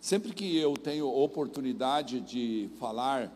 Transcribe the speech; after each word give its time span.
Sempre 0.00 0.32
que 0.32 0.56
eu 0.56 0.72
tenho 0.78 1.06
oportunidade 1.06 2.22
de 2.22 2.70
falar 2.80 3.30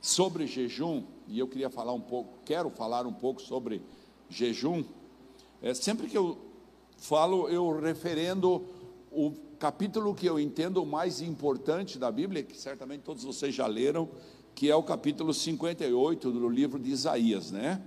sobre 0.00 0.46
jejum, 0.46 1.02
e 1.26 1.40
eu 1.40 1.48
queria 1.48 1.68
falar 1.68 1.92
um 1.92 2.00
pouco, 2.00 2.38
quero 2.44 2.70
falar 2.70 3.04
um 3.04 3.12
pouco 3.12 3.42
sobre 3.42 3.82
jejum, 4.30 4.84
é, 5.60 5.74
sempre 5.74 6.06
que 6.06 6.16
eu 6.16 6.38
falo, 6.96 7.48
eu 7.48 7.80
referendo 7.80 8.64
o 9.10 9.32
capítulo 9.58 10.14
que 10.14 10.24
eu 10.24 10.38
entendo 10.38 10.86
mais 10.86 11.20
importante 11.20 11.98
da 11.98 12.12
Bíblia, 12.12 12.44
que 12.44 12.56
certamente 12.56 13.00
todos 13.00 13.24
vocês 13.24 13.52
já 13.52 13.66
leram, 13.66 14.08
que 14.54 14.70
é 14.70 14.76
o 14.76 14.84
capítulo 14.84 15.34
58 15.34 16.30
do 16.30 16.48
livro 16.48 16.78
de 16.78 16.90
Isaías, 16.90 17.50
né? 17.50 17.82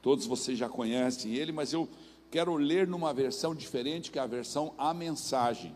Todos 0.00 0.24
vocês 0.24 0.56
já 0.56 0.68
conhecem 0.68 1.34
ele, 1.34 1.50
mas 1.50 1.72
eu 1.72 1.88
quero 2.30 2.54
ler 2.54 2.86
numa 2.86 3.12
versão 3.12 3.56
diferente, 3.56 4.08
que 4.08 4.20
é 4.20 4.22
a 4.22 4.26
versão 4.26 4.72
A 4.78 4.94
Mensagem 4.94 5.74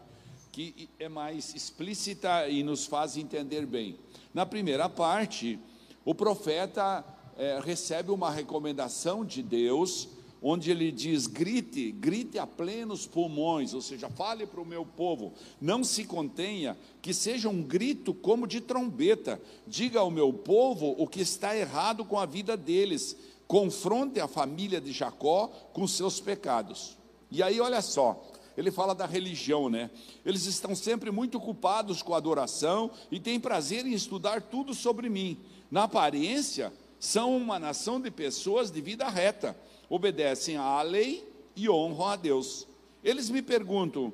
que 0.54 0.88
é 1.00 1.08
mais 1.08 1.52
explícita 1.52 2.48
e 2.48 2.62
nos 2.62 2.86
faz 2.86 3.16
entender 3.16 3.66
bem. 3.66 3.98
Na 4.32 4.46
primeira 4.46 4.88
parte, 4.88 5.58
o 6.04 6.14
profeta 6.14 7.04
é, 7.36 7.58
recebe 7.60 8.12
uma 8.12 8.30
recomendação 8.30 9.24
de 9.24 9.42
Deus, 9.42 10.08
onde 10.40 10.70
ele 10.70 10.92
diz: 10.92 11.26
grite, 11.26 11.90
grite 11.90 12.38
a 12.38 12.46
plenos 12.46 13.04
pulmões, 13.04 13.74
ou 13.74 13.82
seja, 13.82 14.08
fale 14.08 14.46
para 14.46 14.60
o 14.60 14.64
meu 14.64 14.86
povo, 14.86 15.32
não 15.60 15.82
se 15.82 16.04
contenha, 16.04 16.78
que 17.02 17.12
seja 17.12 17.48
um 17.48 17.60
grito 17.60 18.14
como 18.14 18.46
de 18.46 18.60
trombeta, 18.60 19.42
diga 19.66 19.98
ao 19.98 20.10
meu 20.10 20.32
povo 20.32 20.94
o 20.96 21.08
que 21.08 21.20
está 21.20 21.56
errado 21.56 22.04
com 22.04 22.16
a 22.16 22.26
vida 22.26 22.56
deles, 22.56 23.16
confronte 23.48 24.20
a 24.20 24.28
família 24.28 24.80
de 24.80 24.92
Jacó 24.92 25.48
com 25.72 25.84
seus 25.88 26.20
pecados. 26.20 26.96
E 27.28 27.42
aí, 27.42 27.60
olha 27.60 27.82
só, 27.82 28.24
ele 28.56 28.70
fala 28.70 28.94
da 28.94 29.06
religião, 29.06 29.68
né? 29.68 29.90
Eles 30.24 30.46
estão 30.46 30.74
sempre 30.74 31.10
muito 31.10 31.38
ocupados 31.38 32.02
com 32.02 32.14
a 32.14 32.16
adoração 32.16 32.90
e 33.10 33.18
têm 33.18 33.40
prazer 33.40 33.86
em 33.86 33.92
estudar 33.92 34.42
tudo 34.42 34.74
sobre 34.74 35.08
mim. 35.08 35.38
Na 35.70 35.84
aparência, 35.84 36.72
são 36.98 37.36
uma 37.36 37.58
nação 37.58 38.00
de 38.00 38.10
pessoas 38.10 38.70
de 38.70 38.80
vida 38.80 39.08
reta, 39.08 39.56
obedecem 39.90 40.56
à 40.56 40.80
lei 40.82 41.28
e 41.56 41.68
honram 41.68 42.06
a 42.06 42.16
Deus. 42.16 42.66
Eles 43.02 43.28
me 43.28 43.42
perguntam: 43.42 44.12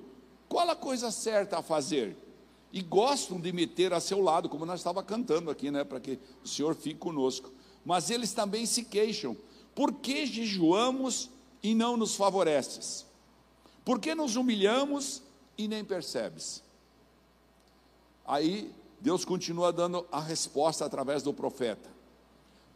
qual 0.48 0.68
a 0.68 0.76
coisa 0.76 1.10
certa 1.10 1.58
a 1.58 1.62
fazer? 1.62 2.16
E 2.72 2.80
gostam 2.82 3.40
de 3.40 3.52
me 3.52 3.66
ter 3.66 3.92
a 3.92 4.00
seu 4.00 4.20
lado, 4.20 4.48
como 4.48 4.64
nós 4.64 4.80
estava 4.80 5.02
cantando 5.02 5.50
aqui, 5.50 5.70
né? 5.70 5.84
Para 5.84 6.00
que 6.00 6.18
o 6.42 6.48
Senhor 6.48 6.74
fique 6.74 6.98
conosco. 6.98 7.52
Mas 7.84 8.10
eles 8.10 8.32
também 8.32 8.64
se 8.64 8.84
queixam: 8.84 9.36
por 9.74 9.92
que 9.92 10.26
jejuamos 10.26 11.30
e 11.62 11.74
não 11.74 11.96
nos 11.96 12.16
favoreces? 12.16 13.06
Por 13.90 13.98
que 13.98 14.14
nos 14.14 14.36
humilhamos 14.36 15.20
e 15.58 15.66
nem 15.66 15.84
percebes? 15.84 16.62
Aí 18.24 18.72
Deus 19.00 19.24
continua 19.24 19.72
dando 19.72 20.06
a 20.12 20.20
resposta 20.20 20.84
através 20.84 21.24
do 21.24 21.34
profeta 21.34 21.90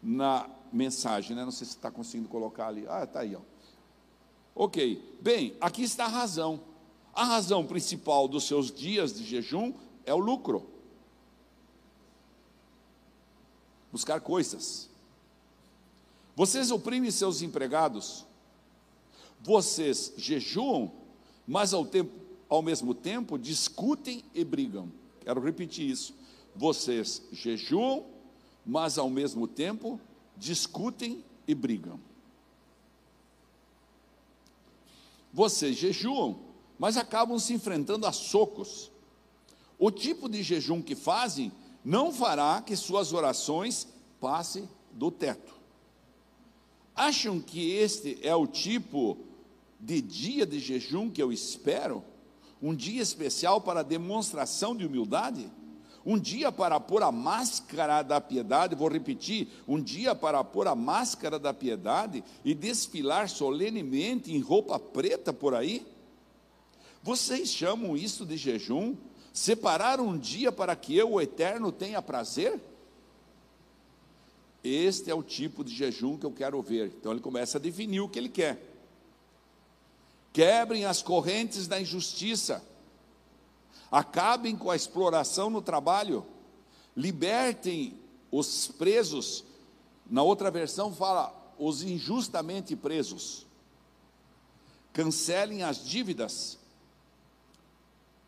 na 0.02 0.50
mensagem, 0.72 1.36
né? 1.36 1.44
Não 1.44 1.52
sei 1.52 1.68
se 1.68 1.74
está 1.74 1.88
conseguindo 1.88 2.28
colocar 2.28 2.66
ali. 2.66 2.84
Ah, 2.88 3.04
está 3.04 3.20
aí, 3.20 3.36
ó. 3.36 3.40
Ok, 4.56 5.18
bem, 5.20 5.56
aqui 5.60 5.84
está 5.84 6.06
a 6.06 6.08
razão. 6.08 6.60
A 7.14 7.22
razão 7.22 7.64
principal 7.64 8.26
dos 8.26 8.48
seus 8.48 8.72
dias 8.72 9.14
de 9.14 9.22
jejum 9.24 9.72
é 10.04 10.12
o 10.12 10.18
lucro. 10.18 10.68
Buscar 13.92 14.20
coisas. 14.20 14.90
Vocês 16.34 16.72
oprimem 16.72 17.12
seus 17.12 17.40
empregados, 17.40 18.26
vocês 19.40 20.12
jejuam, 20.16 21.03
mas 21.46 21.74
ao, 21.74 21.84
tempo, 21.84 22.12
ao 22.48 22.62
mesmo 22.62 22.94
tempo 22.94 23.38
discutem 23.38 24.24
e 24.34 24.44
brigam. 24.44 24.90
Quero 25.20 25.40
repetir 25.40 25.88
isso. 25.88 26.14
Vocês 26.54 27.22
jejuam, 27.32 28.06
mas 28.64 28.98
ao 28.98 29.10
mesmo 29.10 29.46
tempo 29.46 30.00
discutem 30.36 31.24
e 31.46 31.54
brigam. 31.54 31.98
Vocês 35.32 35.76
jejuam, 35.76 36.38
mas 36.78 36.96
acabam 36.96 37.38
se 37.38 37.52
enfrentando 37.52 38.06
a 38.06 38.12
socos. 38.12 38.90
O 39.78 39.90
tipo 39.90 40.28
de 40.28 40.42
jejum 40.42 40.80
que 40.80 40.94
fazem 40.94 41.50
não 41.84 42.12
fará 42.12 42.62
que 42.62 42.76
suas 42.76 43.12
orações 43.12 43.88
passem 44.20 44.68
do 44.92 45.10
teto. 45.10 45.52
Acham 46.94 47.40
que 47.40 47.72
este 47.72 48.18
é 48.22 48.34
o 48.34 48.46
tipo 48.46 49.18
de 49.80 50.00
dia 50.00 50.46
de 50.46 50.58
jejum 50.58 51.10
que 51.10 51.22
eu 51.22 51.32
espero, 51.32 52.02
um 52.62 52.74
dia 52.74 53.02
especial 53.02 53.60
para 53.60 53.82
demonstração 53.82 54.74
de 54.74 54.86
humildade, 54.86 55.50
um 56.06 56.18
dia 56.18 56.52
para 56.52 56.78
pôr 56.78 57.02
a 57.02 57.10
máscara 57.10 58.02
da 58.02 58.20
piedade, 58.20 58.74
vou 58.74 58.88
repetir, 58.88 59.48
um 59.66 59.80
dia 59.80 60.14
para 60.14 60.42
pôr 60.44 60.66
a 60.66 60.74
máscara 60.74 61.38
da 61.38 61.52
piedade 61.52 62.22
e 62.44 62.54
desfilar 62.54 63.28
solenemente 63.28 64.32
em 64.32 64.40
roupa 64.40 64.78
preta 64.78 65.32
por 65.32 65.54
aí? 65.54 65.86
Vocês 67.02 67.50
chamam 67.50 67.96
isso 67.96 68.24
de 68.24 68.36
jejum? 68.36 68.96
Separar 69.32 70.00
um 70.00 70.16
dia 70.16 70.52
para 70.52 70.76
que 70.76 70.96
eu, 70.96 71.12
o 71.12 71.20
eterno, 71.20 71.72
tenha 71.72 72.00
prazer? 72.00 72.60
Este 74.62 75.10
é 75.10 75.14
o 75.14 75.22
tipo 75.22 75.62
de 75.62 75.74
jejum 75.74 76.16
que 76.16 76.24
eu 76.24 76.32
quero 76.32 76.62
ver. 76.62 76.92
Então 76.98 77.12
ele 77.12 77.20
começa 77.20 77.58
a 77.58 77.60
definir 77.60 78.00
o 78.00 78.08
que 78.08 78.18
ele 78.18 78.30
quer 78.30 78.73
quebrem 80.34 80.84
as 80.84 81.00
correntes 81.00 81.68
da 81.68 81.80
injustiça, 81.80 82.60
acabem 83.90 84.56
com 84.56 84.68
a 84.68 84.74
exploração 84.74 85.48
no 85.48 85.62
trabalho, 85.62 86.26
libertem 86.96 87.96
os 88.32 88.66
presos. 88.66 89.44
Na 90.10 90.24
outra 90.24 90.50
versão 90.50 90.92
fala 90.92 91.32
os 91.56 91.84
injustamente 91.84 92.74
presos. 92.74 93.46
Cancelem 94.92 95.62
as 95.62 95.84
dívidas. 95.84 96.58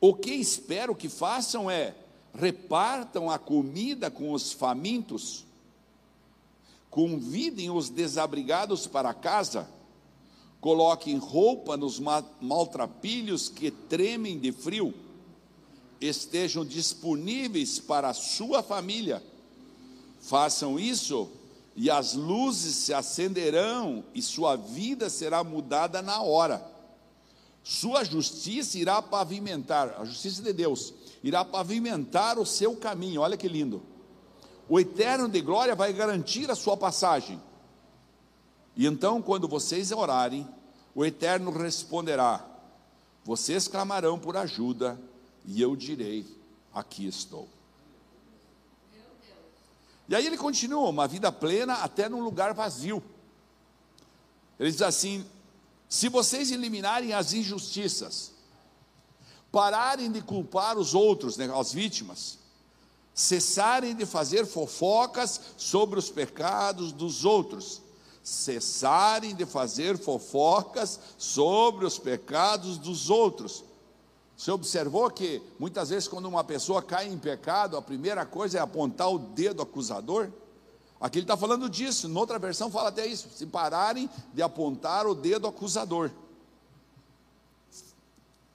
O 0.01 0.15
que 0.15 0.31
espero 0.31 0.95
que 0.95 1.09
façam 1.09 1.69
é 1.69 1.93
repartam 2.33 3.29
a 3.29 3.39
comida 3.39 4.11
com 4.13 4.31
os 4.31 4.53
famintos, 4.53 5.45
convidem 6.89 7.69
os 7.71 7.89
desabrigados 7.89 8.87
para 8.87 9.13
casa 9.13 9.69
coloquem 10.61 11.19
roupa 11.19 11.77
nos 11.77 12.01
maltrapilhos 12.41 13.49
que 13.49 13.71
tremem 13.71 14.39
de 14.39 14.53
frio, 14.53 14.95
estejam 16.01 16.65
disponíveis 16.65 17.79
para 17.79 18.09
a 18.09 18.15
sua 18.15 18.63
família. 18.63 19.23
Façam 20.21 20.79
isso 20.79 21.29
e 21.75 21.91
as 21.91 22.15
luzes 22.15 22.75
se 22.75 22.95
acenderão 22.95 24.03
e 24.15 24.23
sua 24.23 24.57
vida 24.57 25.09
será 25.11 25.45
mudada 25.45 26.03
na 26.03 26.23
hora. 26.23 26.67
Sua 27.63 28.05
justiça 28.05 28.79
irá 28.79 29.03
pavimentar, 29.03 29.97
a 29.99 30.05
justiça 30.05 30.41
de 30.43 30.53
Deus 30.53 30.95
irá 31.23 31.45
pavimentar 31.45 32.39
o 32.39 32.47
seu 32.47 32.77
caminho. 32.77 33.21
Olha 33.21 33.37
que 33.37 33.49
lindo. 33.49 33.83
O 34.69 34.79
eterno 34.79 35.29
de 35.29 35.41
glória 35.41 35.75
vai 35.75 35.93
garantir 35.93 36.51
a 36.51 36.55
sua 36.55 36.77
passagem. 36.77 37.41
E 38.77 38.87
então, 38.87 39.23
quando 39.23 39.49
vocês 39.49 39.91
orarem, 39.91 40.47
o 40.95 41.05
Eterno 41.05 41.51
responderá: 41.51 42.45
Vocês 43.25 43.67
clamarão 43.67 44.19
por 44.19 44.37
ajuda, 44.37 45.01
e 45.45 45.63
eu 45.63 45.75
direi: 45.75 46.27
Aqui 46.75 47.07
estou. 47.07 47.49
E 50.09 50.15
aí 50.15 50.27
ele 50.27 50.37
continua, 50.37 50.89
uma 50.89 51.09
vida 51.09 51.33
plena 51.33 51.75
até 51.75 52.09
num 52.09 52.23
lugar 52.23 52.55
vazio. 52.55 53.03
Ele 54.59 54.71
diz 54.71 54.83
assim: 54.83 55.25
se 55.89 56.09
vocês 56.09 56.51
eliminarem 56.51 57.13
as 57.13 57.33
injustiças, 57.33 58.33
pararem 59.51 60.11
de 60.11 60.21
culpar 60.21 60.79
os 60.79 60.95
outros, 60.95 61.37
né, 61.37 61.51
as 61.59 61.73
vítimas, 61.73 62.39
cessarem 63.15 63.95
de 63.95 64.05
fazer 64.05 64.47
fofocas 64.47 65.41
sobre 65.57 65.99
os 65.99 66.11
pecados 66.11 66.93
dos 66.93 67.25
outros, 67.25 67.81
cessarem 68.27 69.37
de 69.37 69.47
fazer 69.47 69.97
fofocas 69.97 70.99
sobre 71.17 71.87
os 71.87 71.97
pecados 71.97 72.77
dos 72.77 73.09
outros. 73.09 73.63
Você 74.37 74.51
observou 74.51 75.09
que 75.13 75.41
muitas 75.61 75.91
vezes, 75.91 76.09
quando 76.09 76.27
uma 76.27 76.43
pessoa 76.43 76.83
cai 76.83 77.07
em 77.07 77.17
pecado, 77.17 77.77
a 77.77 77.83
primeira 77.83 78.27
coisa 78.27 78.59
é 78.59 78.61
apontar 78.61 79.09
o 79.13 79.19
dedo 79.21 79.63
acusador? 79.63 80.29
Aqui 81.01 81.19
ele 81.19 81.25
está 81.25 81.37
falando 81.37 81.71
disso, 81.71 82.09
noutra 82.09 82.37
versão 82.37 82.69
fala 82.69 82.89
até 82.89 83.07
isso: 83.07 83.29
se 83.33 83.47
pararem 83.47 84.11
de 84.35 84.43
apontar 84.43 85.07
o 85.07 85.15
dedo 85.15 85.47
acusador. 85.47 86.11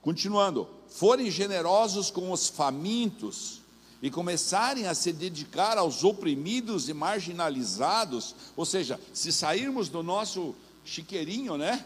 Continuando, 0.02 0.68
forem 0.90 1.32
generosos 1.32 2.12
com 2.12 2.30
os 2.34 2.50
famintos, 2.50 3.61
e 4.02 4.10
começarem 4.10 4.88
a 4.88 4.96
se 4.96 5.14
dedicar 5.14 5.78
aos 5.78 6.04
oprimidos 6.04 6.90
e 6.90 6.94
marginalizados, 6.94 8.36
ou 8.56 8.66
seja, 8.66 9.00
se 9.14 9.32
sairmos 9.32 9.90
do 9.90 10.02
nosso 10.02 10.56
chiqueirinho, 10.84 11.56
né? 11.58 11.86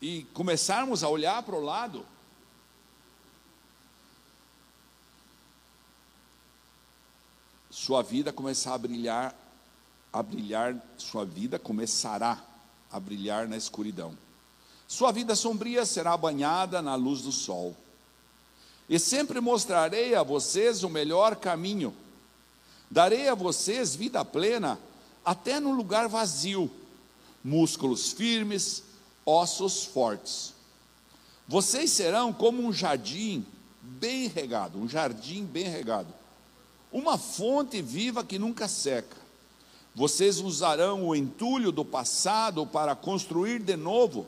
E 0.00 0.24
começarmos 0.34 1.04
a 1.04 1.08
olhar 1.08 1.42
para 1.44 1.54
o 1.54 1.62
lado, 1.62 2.04
sua 7.70 8.02
vida 8.02 8.32
começar 8.32 8.74
a 8.74 8.78
brilhar, 8.78 9.34
a 10.12 10.22
brilhar, 10.22 10.76
sua 10.98 11.24
vida 11.24 11.58
começará 11.58 12.44
a 12.90 12.98
brilhar 12.98 13.46
na 13.46 13.56
escuridão. 13.56 14.18
Sua 14.88 15.12
vida 15.12 15.36
sombria 15.36 15.86
será 15.86 16.16
banhada 16.16 16.82
na 16.82 16.96
luz 16.96 17.22
do 17.22 17.32
sol. 17.32 17.76
E 18.92 18.98
sempre 18.98 19.40
mostrarei 19.40 20.14
a 20.14 20.22
vocês 20.22 20.84
o 20.84 20.90
melhor 20.90 21.36
caminho. 21.36 21.94
Darei 22.90 23.26
a 23.26 23.34
vocês 23.34 23.94
vida 23.94 24.22
plena, 24.22 24.78
até 25.24 25.58
no 25.58 25.72
lugar 25.72 26.08
vazio, 26.08 26.70
músculos 27.42 28.12
firmes, 28.12 28.82
ossos 29.24 29.82
fortes. 29.82 30.52
Vocês 31.48 31.90
serão 31.90 32.34
como 32.34 32.62
um 32.62 32.70
jardim 32.70 33.46
bem 33.80 34.28
regado, 34.28 34.78
um 34.78 34.86
jardim 34.86 35.46
bem 35.46 35.70
regado, 35.70 36.12
uma 36.92 37.16
fonte 37.16 37.80
viva 37.80 38.22
que 38.22 38.38
nunca 38.38 38.68
seca. 38.68 39.16
Vocês 39.94 40.38
usarão 40.38 41.08
o 41.08 41.16
entulho 41.16 41.72
do 41.72 41.82
passado 41.82 42.66
para 42.66 42.94
construir 42.94 43.58
de 43.58 43.74
novo. 43.74 44.26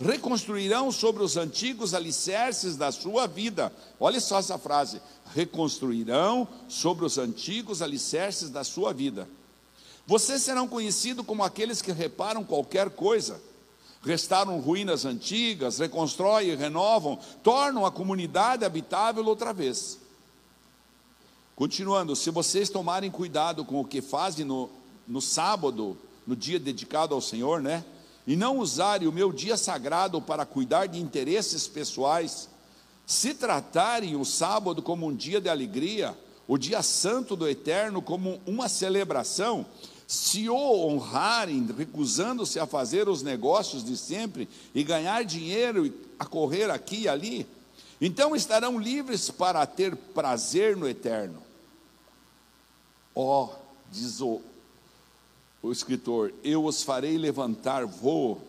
Reconstruirão 0.00 0.90
sobre 0.90 1.22
os 1.22 1.36
antigos 1.36 1.94
alicerces 1.94 2.76
da 2.76 2.90
sua 2.90 3.26
vida. 3.26 3.72
Olha 3.98 4.20
só 4.20 4.38
essa 4.38 4.58
frase: 4.58 5.00
reconstruirão 5.34 6.48
sobre 6.68 7.04
os 7.04 7.16
antigos 7.18 7.80
alicerces 7.80 8.50
da 8.50 8.64
sua 8.64 8.92
vida. 8.92 9.28
Vocês 10.06 10.42
serão 10.42 10.68
conhecidos 10.68 11.24
como 11.24 11.44
aqueles 11.44 11.80
que 11.80 11.92
reparam 11.92 12.44
qualquer 12.44 12.90
coisa 12.90 13.40
restauram 14.04 14.60
ruínas 14.60 15.04
antigas, 15.04 15.78
reconstroem 15.78 16.48
e 16.48 16.54
renovam, 16.54 17.18
tornam 17.42 17.86
a 17.86 17.90
comunidade 17.90 18.64
habitável 18.64 19.24
outra 19.24 19.52
vez. 19.52 19.98
Continuando, 21.56 22.14
se 22.14 22.30
vocês 22.30 22.68
tomarem 22.68 23.10
cuidado 23.10 23.64
com 23.64 23.80
o 23.80 23.84
que 23.84 24.02
fazem 24.02 24.44
no, 24.44 24.68
no 25.06 25.20
sábado, 25.20 25.96
no 26.26 26.36
dia 26.36 26.58
dedicado 26.58 27.14
ao 27.14 27.20
Senhor, 27.20 27.62
né? 27.62 27.84
E 28.26 28.36
não 28.36 28.58
usarem 28.58 29.06
o 29.06 29.12
meu 29.12 29.32
dia 29.32 29.56
sagrado 29.56 30.20
para 30.20 30.46
cuidar 30.46 30.86
de 30.86 30.98
interesses 30.98 31.68
pessoais, 31.68 32.48
se 33.06 33.34
tratarem 33.34 34.16
o 34.16 34.24
sábado 34.24 34.82
como 34.82 35.06
um 35.06 35.14
dia 35.14 35.40
de 35.40 35.48
alegria, 35.48 36.16
o 36.48 36.56
dia 36.56 36.82
santo 36.82 37.36
do 37.36 37.48
eterno 37.48 38.00
como 38.00 38.40
uma 38.46 38.68
celebração, 38.68 39.66
se 40.06 40.48
o 40.48 40.56
honrarem, 40.56 41.66
recusando-se 41.76 42.58
a 42.58 42.66
fazer 42.66 43.08
os 43.08 43.22
negócios 43.22 43.84
de 43.84 43.96
sempre 43.96 44.48
e 44.74 44.82
ganhar 44.82 45.24
dinheiro 45.24 45.92
a 46.18 46.26
correr 46.26 46.70
aqui 46.70 47.02
e 47.02 47.08
ali, 47.08 47.46
então 48.00 48.36
estarão 48.36 48.78
livres 48.78 49.30
para 49.30 49.64
ter 49.66 49.96
prazer 49.96 50.76
no 50.76 50.88
eterno. 50.88 51.42
Ó, 53.14 53.44
oh, 53.44 53.48
diz 53.90 54.20
o, 54.20 54.40
o 55.64 55.72
escritor: 55.72 56.32
Eu 56.44 56.66
os 56.66 56.82
farei 56.82 57.16
levantar 57.16 57.86
voo 57.86 58.40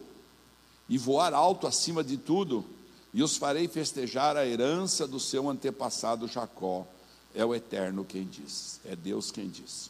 e 0.90 0.98
voar 0.98 1.34
alto 1.34 1.66
acima 1.66 2.04
de 2.04 2.18
tudo, 2.18 2.66
e 3.14 3.24
os 3.24 3.38
farei 3.38 3.70
festejar 3.70 4.36
a 4.36 4.46
herança 4.46 5.08
do 5.08 5.20
seu 5.20 5.50
antepassado 5.50 6.28
Jacó. 6.28 6.86
É 7.34 7.44
o 7.44 7.56
eterno 7.56 8.06
quem 8.06 8.26
diz, 8.26 8.80
é 8.86 8.96
Deus 8.96 9.32
quem 9.32 9.50
diz. 9.50 9.90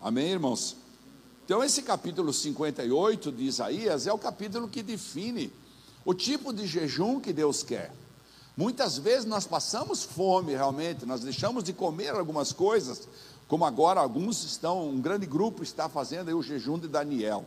Amém, 0.00 0.30
irmãos? 0.30 0.76
Então, 1.44 1.62
esse 1.62 1.82
capítulo 1.82 2.32
58 2.32 3.30
de 3.30 3.44
Isaías 3.44 4.06
é 4.06 4.12
o 4.12 4.18
capítulo 4.18 4.68
que 4.68 4.82
define 4.82 5.52
o 6.04 6.14
tipo 6.14 6.52
de 6.52 6.66
jejum 6.66 7.20
que 7.20 7.32
Deus 7.32 7.62
quer. 7.62 7.92
Muitas 8.56 8.98
vezes 8.98 9.24
nós 9.24 9.46
passamos 9.46 10.04
fome 10.04 10.52
realmente, 10.52 11.06
nós 11.06 11.22
deixamos 11.22 11.64
de 11.64 11.72
comer 11.72 12.10
algumas 12.10 12.52
coisas, 12.52 13.08
como 13.52 13.66
agora 13.66 14.00
alguns 14.00 14.44
estão, 14.44 14.88
um 14.88 14.98
grande 14.98 15.26
grupo 15.26 15.62
está 15.62 15.86
fazendo 15.86 16.28
aí 16.28 16.32
o 16.32 16.42
jejum 16.42 16.78
de 16.78 16.88
Daniel. 16.88 17.44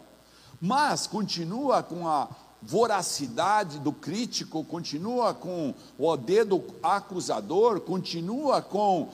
Mas 0.61 1.07
continua 1.07 1.81
com 1.81 2.07
a 2.07 2.29
voracidade 2.61 3.79
do 3.79 3.91
crítico, 3.91 4.63
continua 4.63 5.33
com 5.33 5.73
o 5.97 6.15
dedo 6.15 6.63
acusador, 6.83 7.79
continua 7.79 8.61
com 8.61 9.09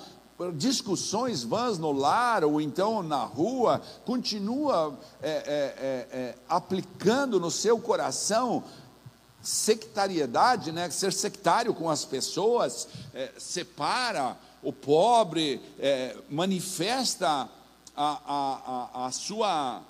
discussões 0.56 1.44
vãs 1.44 1.78
no 1.78 1.94
lar 1.94 2.44
ou 2.44 2.60
então 2.60 3.02
na 3.02 3.24
rua, 3.24 3.82
continua 4.04 4.94
é, 5.22 5.30
é, 5.30 5.32
é, 5.32 6.08
é, 6.12 6.36
aplicando 6.50 7.40
no 7.40 7.50
seu 7.50 7.80
coração 7.80 8.66
sectariedade, 9.42 10.74
né? 10.74 10.90
ser 10.90 11.14
sectário 11.14 11.74
com 11.74 11.90
as 11.90 12.04
pessoas, 12.04 12.90
é, 13.14 13.32
separa 13.38 14.36
o 14.64 14.72
pobre, 14.72 15.62
é, 15.80 16.16
manifesta 16.30 17.50
a, 17.96 18.22
a, 18.26 19.02
a, 19.04 19.08
a, 19.08 19.12
sua, 19.12 19.82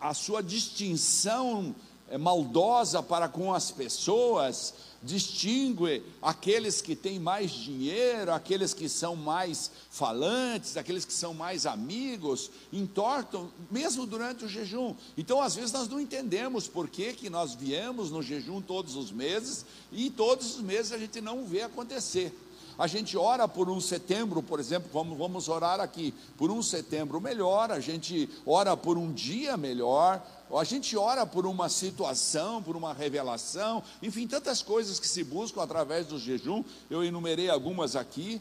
a, 0.00 0.14
sua 0.14 0.42
distinção 0.42 1.74
maldosa 2.18 3.02
para 3.02 3.28
com 3.28 3.52
as 3.52 3.70
pessoas, 3.70 4.74
distingue 5.02 6.02
aqueles 6.22 6.80
que 6.80 6.94
têm 6.94 7.18
mais 7.18 7.50
dinheiro, 7.50 8.32
aqueles 8.32 8.72
que 8.72 8.88
são 8.88 9.16
mais 9.16 9.70
falantes, 9.90 10.76
aqueles 10.76 11.04
que 11.04 11.12
são 11.12 11.34
mais 11.34 11.66
amigos, 11.66 12.50
entortam, 12.72 13.50
mesmo 13.70 14.06
durante 14.06 14.44
o 14.44 14.48
jejum. 14.48 14.94
Então, 15.16 15.40
às 15.40 15.54
vezes, 15.54 15.72
nós 15.72 15.88
não 15.88 16.00
entendemos 16.00 16.68
por 16.68 16.88
que, 16.88 17.12
que 17.12 17.28
nós 17.28 17.54
viemos 17.54 18.10
no 18.10 18.22
jejum 18.22 18.60
todos 18.60 18.96
os 18.96 19.10
meses 19.10 19.64
e 19.90 20.10
todos 20.10 20.56
os 20.56 20.62
meses 20.62 20.92
a 20.92 20.98
gente 20.98 21.20
não 21.20 21.44
vê 21.44 21.62
acontecer. 21.62 22.32
A 22.78 22.86
gente 22.86 23.16
ora 23.16 23.46
por 23.46 23.68
um 23.70 23.80
setembro, 23.80 24.42
por 24.42 24.58
exemplo, 24.58 24.90
vamos, 24.92 25.16
vamos 25.16 25.48
orar 25.48 25.80
aqui 25.80 26.12
por 26.36 26.50
um 26.50 26.62
setembro 26.62 27.20
melhor, 27.20 27.70
a 27.70 27.80
gente 27.80 28.28
ora 28.44 28.76
por 28.76 28.98
um 28.98 29.12
dia 29.12 29.56
melhor, 29.56 30.24
a 30.52 30.64
gente 30.64 30.96
ora 30.96 31.24
por 31.24 31.46
uma 31.46 31.68
situação, 31.68 32.62
por 32.62 32.76
uma 32.76 32.92
revelação, 32.92 33.82
enfim, 34.02 34.26
tantas 34.26 34.62
coisas 34.62 34.98
que 34.98 35.06
se 35.06 35.22
buscam 35.22 35.62
através 35.62 36.06
do 36.06 36.18
jejum, 36.18 36.64
eu 36.90 37.04
enumerei 37.04 37.48
algumas 37.48 37.96
aqui, 37.96 38.40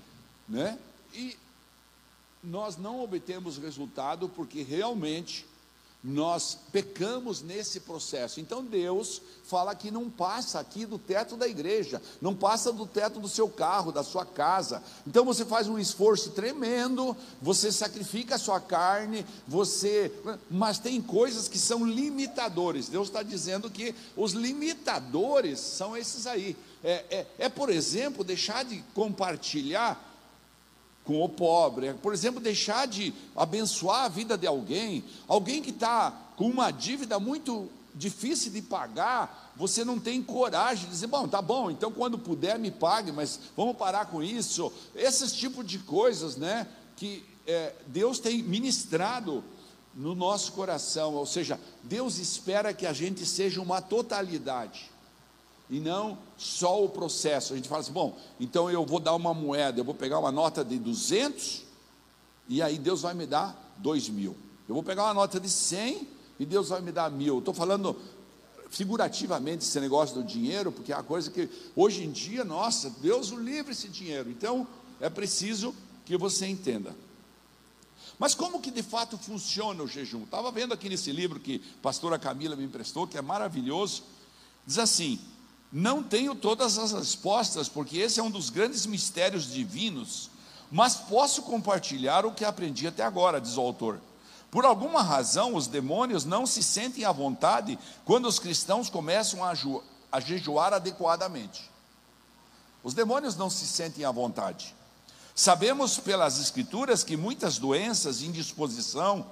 né? 0.50 0.78
E 1.14 1.38
nós 2.44 2.76
não 2.76 3.02
obtemos 3.04 3.58
resultado 3.58 4.28
porque 4.28 4.64
realmente 4.64 5.46
nós 6.04 6.58
pecamos 6.72 7.42
nesse 7.42 7.80
processo. 7.80 8.42
Então 8.42 8.62
Deus 8.62 9.22
fala 9.46 9.74
que 9.74 9.90
não 9.90 10.10
passa 10.10 10.60
aqui 10.60 10.86
do 10.86 11.00
teto 11.00 11.38
da 11.38 11.48
igreja, 11.48 12.02
não 12.22 12.36
passa 12.36 12.74
do 12.74 12.86
teto 12.86 13.22
do 13.22 13.30
seu 13.30 13.48
carro, 13.48 13.92
da 13.92 14.04
sua 14.04 14.26
casa. 14.26 14.84
Então 15.08 15.24
você 15.24 15.46
faz 15.46 15.68
um 15.68 15.80
esforço 15.80 16.32
tremendo, 16.32 17.16
você 17.42 17.72
sacrifica 17.72 18.36
a 18.36 18.39
sua 18.39 18.60
carne, 18.60 19.25
você. 19.48 20.12
Mas 20.51 20.77
tem 20.77 21.01
coisas 21.01 21.48
que 21.48 21.58
são 21.58 21.86
limitadores. 21.86 22.89
Deus 22.89 23.08
está 23.08 23.24
dizendo 23.24 23.70
que 23.70 23.96
os 24.18 24.34
limitadores 24.34 25.60
são 25.60 25.96
esses 25.96 26.27
aí. 26.27 26.58
É, 26.84 27.06
é, 27.10 27.27
é 27.46 27.50
por 27.50 27.70
exemplo, 27.70 28.25
deixar 28.25 28.66
de 28.66 28.84
compartilhar 28.94 30.12
com 31.03 31.24
o 31.24 31.29
pobre, 31.29 31.88
é, 31.88 31.93
por 31.93 32.13
exemplo, 32.13 32.39
deixar 32.39 32.88
de 32.88 33.13
abençoar 33.36 34.05
a 34.05 34.10
vida 34.10 34.38
de 34.38 34.48
alguém, 34.48 35.03
alguém 35.27 35.62
que 35.62 35.69
está 35.69 36.12
com 36.38 36.48
uma 36.50 36.72
dívida 36.72 37.19
muito 37.19 37.69
difícil 37.93 38.51
de 38.51 38.62
pagar, 38.62 39.51
você 39.55 39.86
não 39.86 40.00
tem 40.00 40.22
coragem 40.24 40.86
de 40.86 40.91
dizer, 40.91 41.07
bom, 41.07 41.27
tá 41.27 41.41
bom, 41.41 41.69
então 41.69 41.91
quando 41.91 42.17
puder 42.17 42.57
me 42.57 42.72
pague, 42.72 43.12
mas 43.12 43.39
vamos 43.55 43.77
parar 43.77 44.07
com 44.07 44.24
isso, 44.24 44.72
esses 44.95 45.33
tipos 45.33 45.65
de 45.65 45.79
coisas, 45.79 46.36
né, 46.36 46.67
que 46.95 47.24
é, 47.45 47.74
Deus 47.88 48.19
tem 48.19 48.41
ministrado 48.41 49.43
no 49.93 50.15
nosso 50.15 50.53
coração, 50.53 51.13
ou 51.13 51.25
seja, 51.25 51.60
Deus 51.83 52.17
espera 52.17 52.74
que 52.74 52.86
a 52.86 52.93
gente 52.93 53.25
seja 53.25 53.62
uma 53.62 53.81
totalidade, 53.81 54.89
e 55.74 55.80
não 55.80 56.20
só 56.38 56.86
o 56.86 56.88
processo. 56.88 57.53
A 57.53 57.56
gente 57.56 57.68
fala 57.68 57.82
assim: 57.82 57.92
bom, 57.92 58.15
então 58.39 58.70
eu 58.70 58.86
vou 58.86 59.00
dar 59.00 59.15
uma 59.15 59.34
moeda, 59.34 59.80
eu 59.80 59.84
vou 59.84 59.96
pegar 59.96 60.20
uma 60.20 60.32
nota 60.32 60.63
de 60.63 60.77
200 60.77 61.63
e 62.48 62.62
aí 62.62 62.77
Deus 62.77 63.01
vai 63.01 63.15
me 63.15 63.25
dar 63.25 63.74
2 63.80 64.10
mil. 64.10 64.38
Eu 64.70 64.75
vou 64.75 64.84
pegar 64.84 65.06
uma 65.06 65.15
nota 65.15 65.39
de 65.39 65.50
100 65.50 66.08
e 66.39 66.46
Deus 66.46 66.70
vai 66.70 66.80
me 66.80 66.92
dar 66.92 67.10
mil. 67.10 67.39
Estou 67.39 67.56
falando 67.56 68.00
figurativamente 68.70 69.63
esse 69.63 69.80
negócio 69.80 70.15
do 70.15 70.24
dinheiro, 70.24 70.72
porque 70.72 70.94
é 70.94 70.96
uma 70.96 71.03
coisa 71.03 71.32
que 71.32 71.50
hoje 71.75 72.03
em 72.03 72.12
dia, 72.12 72.44
nossa, 72.44 72.92
Deus 73.01 73.32
o 73.32 73.39
livre 73.39 73.72
esse 73.72 73.88
dinheiro. 73.88 74.30
Então 74.30 74.68
é 75.01 75.10
preciso 75.10 75.74
que 76.06 76.15
você 76.15 76.46
entenda. 76.46 76.96
Mas 78.20 78.36
como 78.36 78.62
que 78.62 78.70
de 78.70 78.84
fato 78.84 79.18
funciona 79.18 79.82
o 79.82 79.88
jejum? 79.88 80.22
Estava 80.22 80.51
vendo 80.51 80.72
aqui 80.72 80.88
nesse 80.88 81.12
livro 81.12 81.39
que 81.39 81.63
a 81.80 81.82
pastora 81.82 82.20
Camila 82.20 82.56
me 82.56 82.63
emprestou, 82.63 83.08
que 83.08 83.18
é 83.18 83.22
maravilhoso. 83.24 84.03
Diz 84.68 84.77
assim: 84.77 85.20
não 85.75 86.03
tenho 86.03 86.36
todas 86.36 86.77
as 86.77 86.92
respostas, 86.92 87.68
porque 87.68 87.98
esse 87.98 88.20
é 88.20 88.24
um 88.24 88.30
dos 88.30 88.51
grandes 88.51 88.86
mistérios 88.86 89.51
divinos, 89.51 90.30
mas 90.72 90.96
posso 90.96 91.42
compartilhar 91.42 92.27
o 92.27 92.32
que 92.32 92.46
aprendi 92.46 92.86
até 92.86 93.03
agora, 93.03 93.42
diz 93.42 93.58
o 93.58 93.62
autor. 93.62 94.00
Por 94.51 94.65
alguma 94.65 95.01
razão, 95.01 95.56
os 95.56 95.65
demônios 95.65 96.25
não 96.25 96.46
se 96.46 96.62
sentem 96.62 97.06
à 97.06 97.12
vontade 97.12 97.80
quando 98.06 98.27
os 98.27 98.38
cristãos 98.38 98.88
começam 98.88 99.44
a, 99.44 99.53
a 100.12 100.20
jejuar 100.20 100.74
adequadamente. 100.74 101.68
Os 102.84 102.94
demônios 102.94 103.36
não 103.36 103.50
se 103.50 103.65
sentem 103.65 104.06
à 104.06 104.12
vontade. 104.12 104.75
Sabemos 105.34 105.98
pelas 105.98 106.39
Escrituras 106.39 107.03
que 107.03 107.18
muitas 107.18 107.58
doenças, 107.58 108.22
indisposição, 108.22 109.25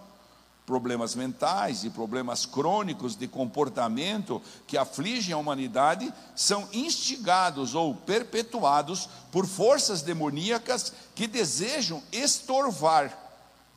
problemas 0.71 1.15
mentais 1.15 1.83
e 1.83 1.89
problemas 1.89 2.45
crônicos 2.45 3.13
de 3.17 3.27
comportamento 3.27 4.41
que 4.65 4.77
afligem 4.77 5.33
a 5.33 5.37
humanidade 5.37 6.13
são 6.33 6.65
instigados 6.71 7.75
ou 7.75 7.93
perpetuados 7.93 9.09
por 9.33 9.45
forças 9.45 10.01
demoníacas 10.01 10.93
que 11.13 11.27
desejam 11.27 12.01
estorvar, 12.09 13.11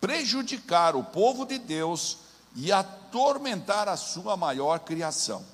prejudicar 0.00 0.94
o 0.94 1.02
povo 1.02 1.44
de 1.44 1.58
Deus 1.58 2.18
e 2.54 2.70
atormentar 2.70 3.88
a 3.88 3.96
sua 3.96 4.36
maior 4.36 4.78
criação. 4.78 5.44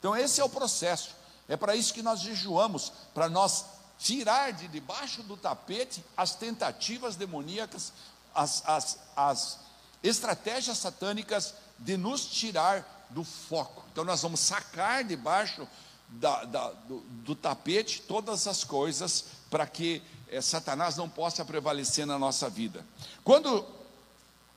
Então, 0.00 0.16
esse 0.16 0.40
é 0.40 0.44
o 0.44 0.48
processo. 0.48 1.14
É 1.48 1.56
para 1.56 1.76
isso 1.76 1.94
que 1.94 2.02
nós 2.02 2.18
jejuamos, 2.18 2.92
para 3.14 3.28
nós 3.28 3.64
tirar 3.96 4.52
de 4.52 4.66
debaixo 4.66 5.22
do 5.22 5.36
tapete 5.36 6.04
as 6.16 6.34
tentativas 6.34 7.14
demoníacas, 7.14 7.92
as, 8.34 8.64
as, 8.66 8.98
as 9.14 9.69
estratégias 10.02 10.78
satânicas 10.78 11.54
de 11.78 11.96
nos 11.96 12.24
tirar 12.24 13.06
do 13.10 13.24
foco. 13.24 13.84
Então, 13.92 14.04
nós 14.04 14.22
vamos 14.22 14.40
sacar 14.40 15.04
debaixo 15.04 15.66
da, 16.08 16.44
da, 16.44 16.70
do, 16.70 17.00
do, 17.00 17.34
tapete 17.34 18.02
todas 18.02 18.46
as 18.46 18.64
coisas 18.64 19.26
para 19.48 19.66
que 19.66 20.02
é, 20.28 20.40
Satanás 20.40 20.96
não 20.96 21.08
possa 21.08 21.44
prevalecer 21.44 22.06
na 22.06 22.18
nossa 22.18 22.48
vida. 22.48 22.84
Quando 23.22 23.64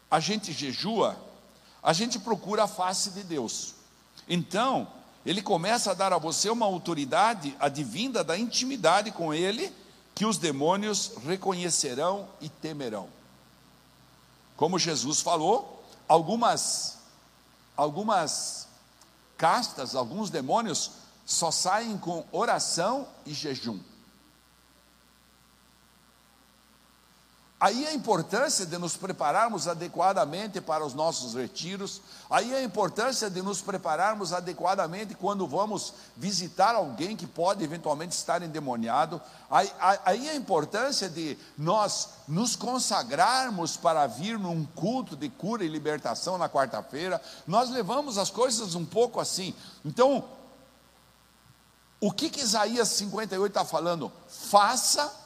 a 0.09 0.19
gente 0.19 0.51
jejua, 0.51 1.17
a 1.81 1.93
gente 1.93 2.19
procura 2.19 2.63
a 2.63 2.67
face 2.67 3.11
de 3.11 3.23
Deus. 3.23 3.75
Então, 4.27 4.87
ele 5.25 5.41
começa 5.41 5.91
a 5.91 5.93
dar 5.93 6.13
a 6.13 6.17
você 6.17 6.49
uma 6.49 6.65
autoridade 6.65 7.55
advinda 7.59 8.23
da 8.23 8.37
intimidade 8.37 9.11
com 9.11 9.33
ele, 9.33 9.71
que 10.15 10.25
os 10.25 10.37
demônios 10.37 11.13
reconhecerão 11.25 12.27
e 12.39 12.49
temerão. 12.49 13.09
Como 14.63 14.79
Jesus 14.79 15.19
falou, 15.19 15.83
algumas 16.07 16.99
algumas 17.75 18.65
castas, 19.35 19.93
alguns 19.93 20.29
demônios 20.29 20.91
só 21.25 21.51
saem 21.51 21.97
com 21.97 22.23
oração 22.31 23.05
e 23.25 23.33
jejum. 23.33 23.77
Aí 27.63 27.87
a 27.87 27.93
importância 27.93 28.65
de 28.65 28.77
nos 28.77 28.97
prepararmos 28.97 29.69
adequadamente 29.69 30.59
para 30.59 30.85
os 30.85 30.93
nossos 30.93 31.33
retiros, 31.33 32.01
aí 32.29 32.53
a 32.53 32.61
importância 32.61 33.29
de 33.29 33.41
nos 33.41 33.61
prepararmos 33.61 34.33
adequadamente 34.33 35.15
quando 35.15 35.47
vamos 35.47 35.93
visitar 36.17 36.75
alguém 36.75 37.15
que 37.15 37.25
pode 37.25 37.63
eventualmente 37.63 38.17
estar 38.17 38.41
endemoniado, 38.41 39.21
aí, 39.49 39.71
aí 39.79 40.29
a 40.29 40.35
importância 40.35 41.09
de 41.09 41.37
nós 41.57 42.09
nos 42.27 42.53
consagrarmos 42.57 43.77
para 43.77 44.07
vir 44.07 44.37
num 44.37 44.65
culto 44.65 45.15
de 45.15 45.29
cura 45.29 45.63
e 45.63 45.69
libertação 45.69 46.37
na 46.37 46.49
quarta-feira, 46.49 47.21
nós 47.47 47.69
levamos 47.69 48.17
as 48.17 48.29
coisas 48.29 48.75
um 48.75 48.83
pouco 48.83 49.21
assim. 49.21 49.55
Então, 49.85 50.25
o 52.01 52.11
que, 52.11 52.29
que 52.29 52.41
Isaías 52.41 52.89
58 52.89 53.49
está 53.49 53.63
falando? 53.63 54.11
Faça 54.27 55.22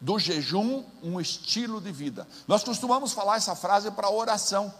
do 0.00 0.18
jejum 0.18 0.84
um 1.02 1.20
estilo 1.20 1.80
de 1.80 1.90
vida. 1.90 2.26
Nós 2.46 2.62
costumamos 2.62 3.12
falar 3.12 3.36
essa 3.36 3.54
frase 3.54 3.90
para 3.90 4.10
oração. 4.10 4.72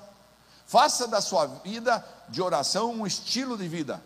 Faça 0.67 1.09
da 1.09 1.21
sua 1.21 1.47
vida 1.47 2.05
de 2.29 2.43
oração 2.43 2.93
um 2.93 3.07
estilo 3.07 3.57
de 3.57 3.67
vida. 3.67 4.03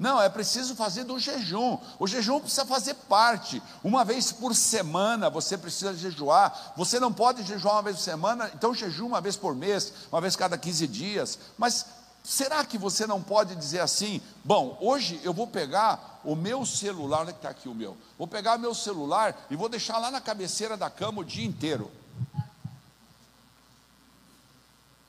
Não, 0.00 0.20
é 0.20 0.30
preciso 0.30 0.74
fazer 0.74 1.04
do 1.04 1.18
jejum. 1.18 1.76
O 1.98 2.06
jejum 2.06 2.40
precisa 2.40 2.64
fazer 2.64 2.94
parte. 2.94 3.62
Uma 3.84 4.02
vez 4.02 4.32
por 4.32 4.56
semana 4.56 5.28
você 5.28 5.58
precisa 5.58 5.94
jejuar. 5.94 6.72
Você 6.74 6.98
não 6.98 7.12
pode 7.12 7.42
jejuar 7.42 7.74
uma 7.74 7.82
vez 7.82 7.96
por 7.96 8.02
semana, 8.02 8.50
então 8.54 8.72
jejum 8.72 9.08
uma 9.08 9.20
vez 9.20 9.36
por 9.36 9.54
mês, 9.54 9.92
uma 10.10 10.22
vez 10.22 10.34
cada 10.34 10.56
15 10.56 10.86
dias. 10.86 11.38
Mas 11.58 11.84
Será 12.22 12.64
que 12.64 12.76
você 12.76 13.06
não 13.06 13.22
pode 13.22 13.56
dizer 13.56 13.80
assim? 13.80 14.20
Bom, 14.44 14.76
hoje 14.80 15.20
eu 15.24 15.32
vou 15.32 15.46
pegar 15.46 16.20
o 16.22 16.36
meu 16.36 16.66
celular, 16.66 17.22
onde 17.22 17.30
é 17.30 17.32
que 17.32 17.38
está 17.38 17.48
aqui 17.48 17.68
o 17.68 17.74
meu? 17.74 17.96
Vou 18.18 18.26
pegar 18.26 18.58
meu 18.58 18.74
celular 18.74 19.46
e 19.50 19.56
vou 19.56 19.68
deixar 19.68 19.98
lá 19.98 20.10
na 20.10 20.20
cabeceira 20.20 20.76
da 20.76 20.90
cama 20.90 21.22
o 21.22 21.24
dia 21.24 21.44
inteiro. 21.44 21.90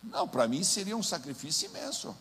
Não, 0.01 0.27
para 0.27 0.47
mim 0.47 0.63
seria 0.63 0.95
um 0.95 1.03
sacrifício 1.03 1.69
imenso. 1.69 2.15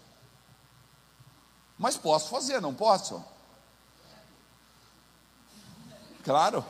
Mas 1.78 1.96
posso 1.96 2.28
fazer, 2.28 2.60
não 2.60 2.74
posso? 2.74 3.24
Claro, 6.22 6.64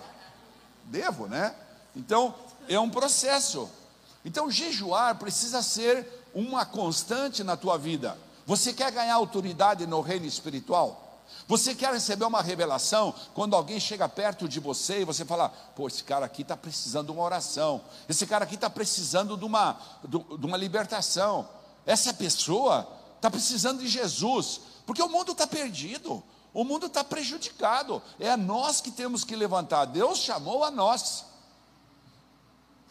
devo, 0.84 1.26
né? 1.26 1.54
Então, 1.96 2.34
é 2.68 2.78
um 2.78 2.88
processo. 2.88 3.68
Então, 4.24 4.50
jejuar 4.50 5.16
precisa 5.16 5.62
ser 5.62 6.19
uma 6.34 6.64
constante 6.64 7.42
na 7.42 7.56
tua 7.56 7.76
vida. 7.76 8.16
Você 8.46 8.72
quer 8.72 8.90
ganhar 8.90 9.14
autoridade 9.14 9.87
no 9.87 10.00
reino 10.00 10.26
espiritual? 10.26 11.10
Você 11.46 11.75
quer 11.75 11.92
receber 11.92 12.25
uma 12.25 12.42
revelação? 12.42 13.14
Quando 13.34 13.54
alguém 13.54 13.78
chega 13.80 14.08
perto 14.08 14.49
de 14.49 14.60
você 14.60 15.00
e 15.00 15.04
você 15.04 15.25
fala: 15.25 15.49
pô, 15.49 15.88
esse 15.88 16.02
cara 16.02 16.26
aqui 16.26 16.42
está 16.42 16.56
precisando 16.56 17.06
de 17.06 17.12
uma 17.12 17.22
oração, 17.22 17.80
esse 18.08 18.26
cara 18.26 18.44
aqui 18.44 18.54
está 18.54 18.70
precisando 18.70 19.37
de 19.37 19.44
uma, 19.44 19.78
de 20.06 20.46
uma 20.46 20.56
libertação, 20.56 21.49
essa 21.87 22.12
pessoa 22.12 22.88
está 23.16 23.30
precisando 23.30 23.80
de 23.80 23.88
Jesus, 23.88 24.60
porque 24.87 25.02
o 25.02 25.08
mundo 25.08 25.32
está 25.32 25.46
perdido, 25.46 26.22
o 26.52 26.64
mundo 26.64 26.87
está 26.87 27.04
prejudicado, 27.04 28.02
é 28.18 28.30
a 28.30 28.37
nós 28.37 28.80
que 28.80 28.90
temos 28.90 29.25
que 29.25 29.37
levantar, 29.37 29.84
Deus 29.87 30.18
chamou 30.18 30.64
a 30.64 30.70
nós. 30.70 31.29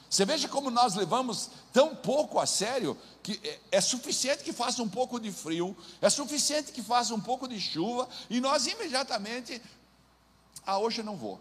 Você 0.09 0.25
veja 0.25 0.47
como 0.47 0.71
nós 0.71 0.95
levamos 0.95 1.51
tão 1.71 1.95
pouco 1.95 2.39
a 2.39 2.47
sério 2.47 2.97
que 3.21 3.39
é, 3.43 3.59
é 3.73 3.81
suficiente 3.81 4.43
que 4.43 4.51
faça 4.51 4.81
um 4.81 4.89
pouco 4.89 5.19
de 5.19 5.31
frio, 5.31 5.77
é 6.01 6.09
suficiente 6.09 6.71
que 6.71 6.81
faça 6.81 7.13
um 7.13 7.21
pouco 7.21 7.47
de 7.47 7.61
chuva 7.61 8.09
e 8.27 8.41
nós 8.41 8.65
imediatamente, 8.65 9.61
ah, 10.65 10.79
hoje 10.79 11.01
eu 11.01 11.05
não 11.05 11.15
vou. 11.15 11.39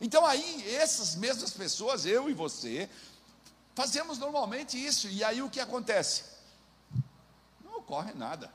Então 0.00 0.24
aí 0.24 0.74
essas 0.74 1.16
mesmas 1.16 1.50
pessoas, 1.50 2.06
eu 2.06 2.30
e 2.30 2.34
você, 2.34 2.88
fazemos 3.74 4.16
normalmente 4.16 4.82
isso 4.82 5.06
e 5.08 5.22
aí 5.22 5.42
o 5.42 5.50
que 5.50 5.60
acontece? 5.60 6.24
Não 7.62 7.76
ocorre 7.76 8.14
nada. 8.14 8.50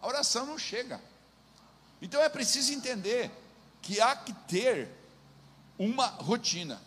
A 0.00 0.06
oração 0.06 0.46
não 0.46 0.58
chega. 0.58 1.00
Então 2.00 2.22
é 2.22 2.28
preciso 2.28 2.72
entender 2.72 3.32
que 3.82 4.00
há 4.00 4.14
que 4.14 4.32
ter 4.32 4.88
uma 5.76 6.06
rotina. 6.06 6.80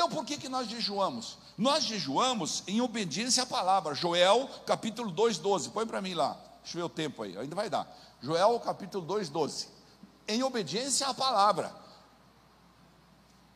Então 0.00 0.08
por 0.08 0.24
que, 0.24 0.38
que 0.38 0.48
nós 0.48 0.66
jejuamos? 0.66 1.36
Nós 1.58 1.84
jejuamos 1.84 2.62
em 2.66 2.80
obediência 2.80 3.42
à 3.42 3.46
palavra. 3.46 3.94
Joel 3.94 4.48
capítulo 4.64 5.10
2, 5.10 5.36
12. 5.36 5.68
Põe 5.68 5.86
para 5.86 6.00
mim 6.00 6.14
lá. 6.14 6.38
Deixa 6.62 6.78
eu 6.78 6.80
ver 6.80 6.86
o 6.86 6.88
tempo 6.88 7.22
aí, 7.22 7.36
ainda 7.36 7.54
vai 7.54 7.68
dar. 7.68 7.86
Joel 8.22 8.58
capítulo 8.60 9.04
2, 9.04 9.28
12. 9.28 9.68
Em 10.26 10.42
obediência 10.42 11.06
à 11.06 11.12
palavra. 11.12 11.70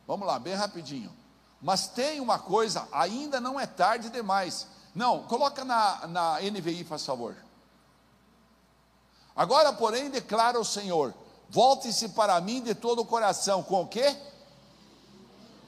Vamos 0.05 0.27
lá, 0.27 0.37
bem 0.37 0.53
rapidinho. 0.53 1.11
Mas 1.59 1.87
tem 1.87 2.19
uma 2.19 2.37
coisa, 2.37 2.87
ainda 2.91 3.41
não 3.41 3.59
é 3.59 3.65
tarde 3.65 4.11
demais. 4.11 4.67
Não, 4.93 5.23
coloca 5.23 5.65
na, 5.65 6.05
na 6.05 6.39
NVI, 6.41 6.83
faz 6.83 7.03
favor. 7.03 7.35
Agora, 9.35 9.73
porém, 9.73 10.11
declara 10.11 10.59
o 10.59 10.63
Senhor: 10.63 11.11
volte-se 11.49 12.09
para 12.09 12.39
mim 12.39 12.61
de 12.61 12.75
todo 12.75 13.01
o 13.01 13.05
coração. 13.05 13.63
Com 13.63 13.81
o 13.81 13.87
quê? 13.87 14.15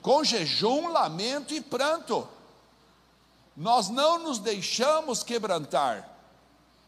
Com 0.01 0.23
jejum, 0.23 0.89
lamento 0.89 1.53
e 1.53 1.61
pranto. 1.61 2.27
Nós 3.55 3.89
não 3.89 4.19
nos 4.19 4.39
deixamos 4.39 5.23
quebrantar, 5.23 6.07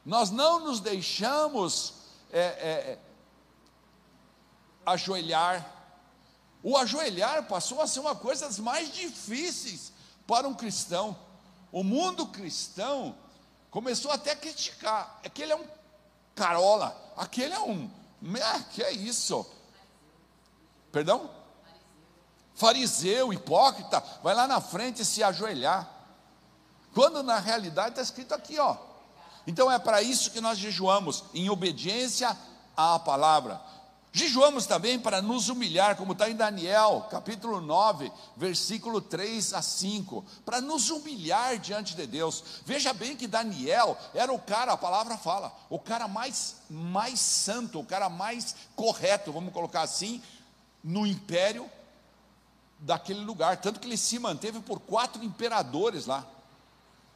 nós 0.05 0.29
não 0.29 0.59
nos 0.59 0.79
deixamos 0.79 1.93
é, 2.31 2.39
é, 2.41 2.99
ajoelhar. 4.85 5.75
O 6.61 6.77
ajoelhar 6.77 7.47
passou 7.47 7.81
a 7.81 7.87
ser 7.87 7.99
uma 8.01 8.15
coisa 8.15 8.45
das 8.45 8.59
mais 8.59 8.91
difíceis 8.93 9.91
para 10.27 10.47
um 10.47 10.53
cristão. 10.53 11.17
O 11.71 11.83
mundo 11.83 12.27
cristão 12.27 13.15
começou 13.71 14.11
até 14.11 14.31
a 14.31 14.35
criticar. 14.35 15.19
Aquele 15.23 15.53
é 15.53 15.55
um 15.55 15.65
carola, 16.35 16.95
aquele 17.15 17.53
é 17.53 17.59
um. 17.59 17.89
Ah, 18.43 18.59
que 18.71 18.83
é 18.83 18.91
isso? 18.91 19.45
Perdão? 20.91 21.38
Fariseu, 22.59 23.31
hipócrita, 23.31 24.03
vai 24.21 24.35
lá 24.35 24.45
na 24.45 24.59
frente 24.59 25.05
se 25.05 25.23
ajoelhar. 25.23 25.89
Quando 26.93 27.23
na 27.23 27.39
realidade 27.39 27.91
está 27.91 28.01
escrito 28.01 28.33
aqui, 28.35 28.59
ó. 28.59 28.75
Então 29.47 29.71
é 29.71 29.79
para 29.79 30.01
isso 30.01 30.31
que 30.31 30.41
nós 30.41 30.57
jejuamos, 30.57 31.23
em 31.33 31.49
obediência 31.49 32.37
à 32.75 32.99
palavra. 32.99 33.61
Jejuamos 34.11 34.65
também 34.65 34.99
para 34.99 35.21
nos 35.21 35.47
humilhar, 35.47 35.95
como 35.95 36.11
está 36.11 36.29
em 36.29 36.35
Daniel, 36.35 37.07
capítulo 37.09 37.61
9, 37.61 38.11
versículo 38.35 38.99
3 38.99 39.53
a 39.53 39.61
5, 39.61 40.25
para 40.43 40.59
nos 40.59 40.89
humilhar 40.89 41.57
diante 41.59 41.95
de 41.95 42.05
Deus. 42.05 42.43
Veja 42.65 42.91
bem 42.91 43.15
que 43.15 43.27
Daniel 43.27 43.97
era 44.13 44.33
o 44.33 44.39
cara, 44.39 44.73
a 44.73 44.77
palavra 44.77 45.15
fala, 45.15 45.55
o 45.69 45.79
cara 45.79 46.09
mais, 46.09 46.57
mais 46.69 47.21
santo, 47.21 47.79
o 47.79 47.85
cara 47.85 48.09
mais 48.09 48.55
correto, 48.75 49.31
vamos 49.31 49.53
colocar 49.53 49.81
assim, 49.81 50.21
no 50.83 51.07
império 51.07 51.69
daquele 52.79 53.19
lugar, 53.19 53.57
tanto 53.57 53.79
que 53.79 53.88
ele 53.88 53.98
se 53.98 54.17
manteve 54.17 54.59
por 54.62 54.79
quatro 54.79 55.24
imperadores 55.24 56.05
lá, 56.05 56.25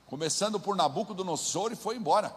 começando 0.06 0.60
por 0.60 0.76
Nabucodonosor 0.76 1.72
e 1.72 1.76
foi 1.76 1.96
embora. 1.96 2.36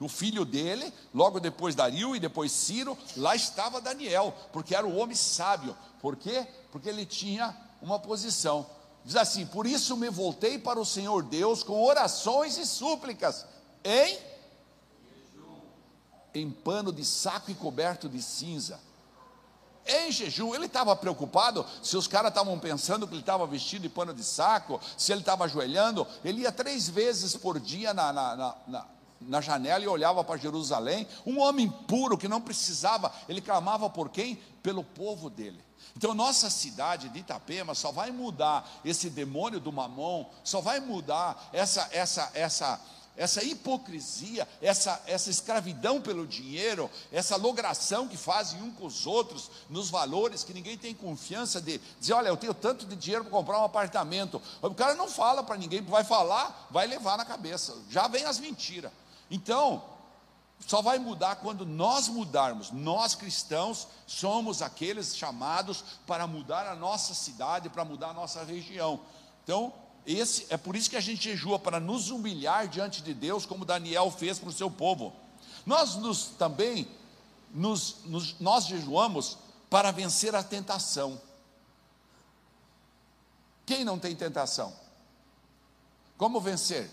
O 0.00 0.08
filho 0.08 0.44
dele, 0.44 0.92
logo 1.12 1.40
depois 1.40 1.74
Dario 1.74 2.14
e 2.14 2.20
depois 2.20 2.52
Ciro, 2.52 2.96
lá 3.16 3.34
estava 3.34 3.80
Daniel, 3.80 4.32
porque 4.52 4.76
era 4.76 4.86
o 4.86 4.96
homem 4.96 5.16
sábio. 5.16 5.76
Por 6.00 6.14
quê? 6.14 6.46
Porque 6.70 6.88
ele 6.88 7.04
tinha 7.04 7.56
uma 7.82 7.98
posição. 7.98 8.64
Diz 9.04 9.16
assim: 9.16 9.44
Por 9.44 9.66
isso 9.66 9.96
me 9.96 10.08
voltei 10.08 10.56
para 10.56 10.78
o 10.78 10.84
Senhor 10.84 11.24
Deus 11.24 11.64
com 11.64 11.82
orações 11.82 12.56
e 12.58 12.64
súplicas, 12.64 13.44
em 13.82 14.28
em 16.34 16.50
pano 16.50 16.92
de 16.92 17.04
saco 17.04 17.50
e 17.50 17.54
coberto 17.54 18.08
de 18.08 18.22
cinza 18.22 18.78
em 19.88 20.12
jejum. 20.12 20.54
Ele 20.54 20.66
estava 20.66 20.94
preocupado 20.94 21.64
se 21.82 21.96
os 21.96 22.06
caras 22.06 22.30
estavam 22.30 22.58
pensando 22.58 23.06
que 23.06 23.14
ele 23.14 23.20
estava 23.20 23.46
vestido 23.46 23.82
de 23.82 23.88
pano 23.88 24.14
de 24.14 24.22
saco, 24.22 24.80
se 24.96 25.12
ele 25.12 25.20
estava 25.20 25.44
ajoelhando. 25.44 26.06
Ele 26.24 26.42
ia 26.42 26.52
três 26.52 26.88
vezes 26.88 27.36
por 27.36 27.58
dia 27.58 27.94
na, 27.94 28.12
na, 28.12 28.54
na, 28.66 28.86
na 29.20 29.40
janela 29.40 29.84
e 29.84 29.88
olhava 29.88 30.22
para 30.22 30.38
Jerusalém, 30.38 31.06
um 31.26 31.40
homem 31.40 31.68
puro 31.68 32.16
que 32.16 32.28
não 32.28 32.40
precisava, 32.40 33.12
ele 33.28 33.40
clamava 33.40 33.88
por 33.90 34.08
quem? 34.08 34.36
Pelo 34.62 34.84
povo 34.84 35.28
dele. 35.28 35.60
Então, 35.96 36.14
nossa 36.14 36.48
cidade 36.48 37.08
de 37.08 37.18
Itapema 37.18 37.74
só 37.74 37.90
vai 37.90 38.10
mudar 38.10 38.68
esse 38.84 39.10
demônio 39.10 39.58
do 39.58 39.72
mamão, 39.72 40.28
só 40.44 40.60
vai 40.60 40.78
mudar 40.78 41.48
essa, 41.52 41.88
essa, 41.90 42.30
essa, 42.34 42.80
essa 43.18 43.42
hipocrisia, 43.42 44.46
essa, 44.62 45.02
essa 45.04 45.28
escravidão 45.28 46.00
pelo 46.00 46.24
dinheiro, 46.24 46.88
essa 47.10 47.34
logração 47.34 48.06
que 48.06 48.16
fazem 48.16 48.62
um 48.62 48.70
com 48.70 48.86
os 48.86 49.08
outros 49.08 49.50
nos 49.68 49.90
valores, 49.90 50.44
que 50.44 50.54
ninguém 50.54 50.78
tem 50.78 50.94
confiança 50.94 51.60
de 51.60 51.78
dizer, 51.98 52.12
olha, 52.12 52.28
eu 52.28 52.36
tenho 52.36 52.54
tanto 52.54 52.86
de 52.86 52.94
dinheiro 52.94 53.24
para 53.24 53.32
comprar 53.32 53.60
um 53.60 53.64
apartamento. 53.64 54.40
O 54.62 54.72
cara 54.72 54.94
não 54.94 55.08
fala 55.08 55.42
para 55.42 55.56
ninguém, 55.56 55.82
vai 55.82 56.04
falar, 56.04 56.68
vai 56.70 56.86
levar 56.86 57.18
na 57.18 57.24
cabeça. 57.24 57.76
Já 57.90 58.06
vem 58.06 58.24
as 58.24 58.38
mentiras. 58.38 58.92
Então, 59.28 59.82
só 60.64 60.80
vai 60.80 61.00
mudar 61.00 61.36
quando 61.36 61.66
nós 61.66 62.06
mudarmos. 62.06 62.70
Nós 62.70 63.16
cristãos 63.16 63.88
somos 64.06 64.62
aqueles 64.62 65.16
chamados 65.16 65.84
para 66.06 66.24
mudar 66.24 66.68
a 66.68 66.76
nossa 66.76 67.14
cidade, 67.14 67.68
para 67.68 67.84
mudar 67.84 68.10
a 68.10 68.14
nossa 68.14 68.44
região. 68.44 69.00
Então, 69.42 69.72
esse, 70.08 70.46
é 70.48 70.56
por 70.56 70.74
isso 70.74 70.88
que 70.88 70.96
a 70.96 71.00
gente 71.00 71.22
jejua, 71.22 71.58
para 71.58 71.78
nos 71.78 72.08
humilhar 72.08 72.66
diante 72.66 73.02
de 73.02 73.12
Deus, 73.12 73.44
como 73.44 73.66
Daniel 73.66 74.10
fez 74.10 74.38
para 74.38 74.48
o 74.48 74.52
seu 74.52 74.70
povo. 74.70 75.14
Nós 75.66 75.96
nos, 75.96 76.28
também, 76.28 76.88
nos, 77.50 77.96
nos, 78.06 78.40
nós 78.40 78.64
jejuamos 78.64 79.36
para 79.68 79.90
vencer 79.90 80.34
a 80.34 80.42
tentação. 80.42 81.20
Quem 83.66 83.84
não 83.84 83.98
tem 83.98 84.16
tentação? 84.16 84.74
Como 86.16 86.40
vencer? 86.40 86.90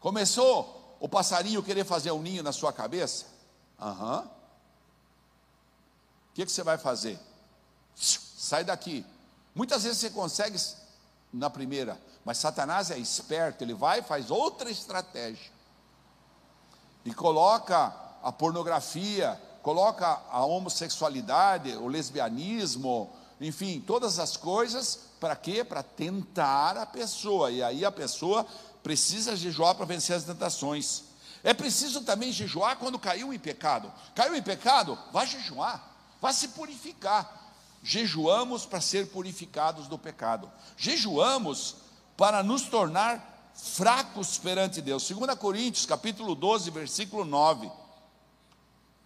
Começou 0.00 0.96
o 0.98 1.06
passarinho 1.06 1.62
querer 1.62 1.84
fazer 1.84 2.12
um 2.12 2.22
ninho 2.22 2.42
na 2.42 2.50
sua 2.50 2.72
cabeça? 2.72 3.26
Aham. 3.78 4.20
Uhum. 4.20 4.26
O 4.26 6.32
que, 6.32 6.46
que 6.46 6.52
você 6.52 6.62
vai 6.62 6.78
fazer? 6.78 7.20
Sai 7.94 8.64
daqui. 8.64 9.04
Muitas 9.54 9.82
vezes 9.82 9.98
você 9.98 10.08
consegue 10.08 10.56
na 11.32 11.48
primeira, 11.48 12.00
mas 12.24 12.38
Satanás 12.38 12.90
é 12.90 12.98
esperto, 12.98 13.62
ele 13.62 13.74
vai 13.74 14.00
e 14.00 14.02
faz 14.02 14.30
outra 14.30 14.70
estratégia. 14.70 15.50
E 17.04 17.14
coloca 17.14 17.94
a 18.22 18.32
pornografia, 18.32 19.40
coloca 19.62 20.20
a 20.30 20.44
homossexualidade, 20.44 21.76
o 21.76 21.86
lesbianismo, 21.86 23.10
enfim, 23.40 23.80
todas 23.80 24.18
as 24.18 24.36
coisas, 24.36 25.00
para 25.18 25.34
quê? 25.34 25.64
Para 25.64 25.82
tentar 25.82 26.76
a 26.76 26.84
pessoa. 26.84 27.50
E 27.50 27.62
aí 27.62 27.84
a 27.84 27.92
pessoa 27.92 28.46
precisa 28.82 29.36
jejuar 29.36 29.74
para 29.74 29.86
vencer 29.86 30.16
as 30.16 30.24
tentações. 30.24 31.04
É 31.42 31.54
preciso 31.54 32.02
também 32.02 32.32
jejuar 32.32 32.76
quando 32.76 32.98
caiu 32.98 33.32
em 33.32 33.38
pecado. 33.38 33.90
Caiu 34.14 34.34
em 34.34 34.42
pecado? 34.42 34.98
Vai 35.10 35.26
jejuar, 35.26 35.82
vai 36.20 36.34
se 36.34 36.48
purificar 36.48 37.39
jejuamos 37.82 38.66
para 38.66 38.80
ser 38.80 39.08
purificados 39.08 39.86
do 39.86 39.98
pecado. 39.98 40.50
Jejuamos 40.76 41.76
para 42.16 42.42
nos 42.42 42.62
tornar 42.62 43.52
fracos 43.54 44.38
perante 44.38 44.80
Deus. 44.80 45.08
2 45.08 45.34
Coríntios, 45.38 45.86
capítulo 45.86 46.34
12, 46.34 46.70
versículo 46.70 47.24
9. 47.24 47.70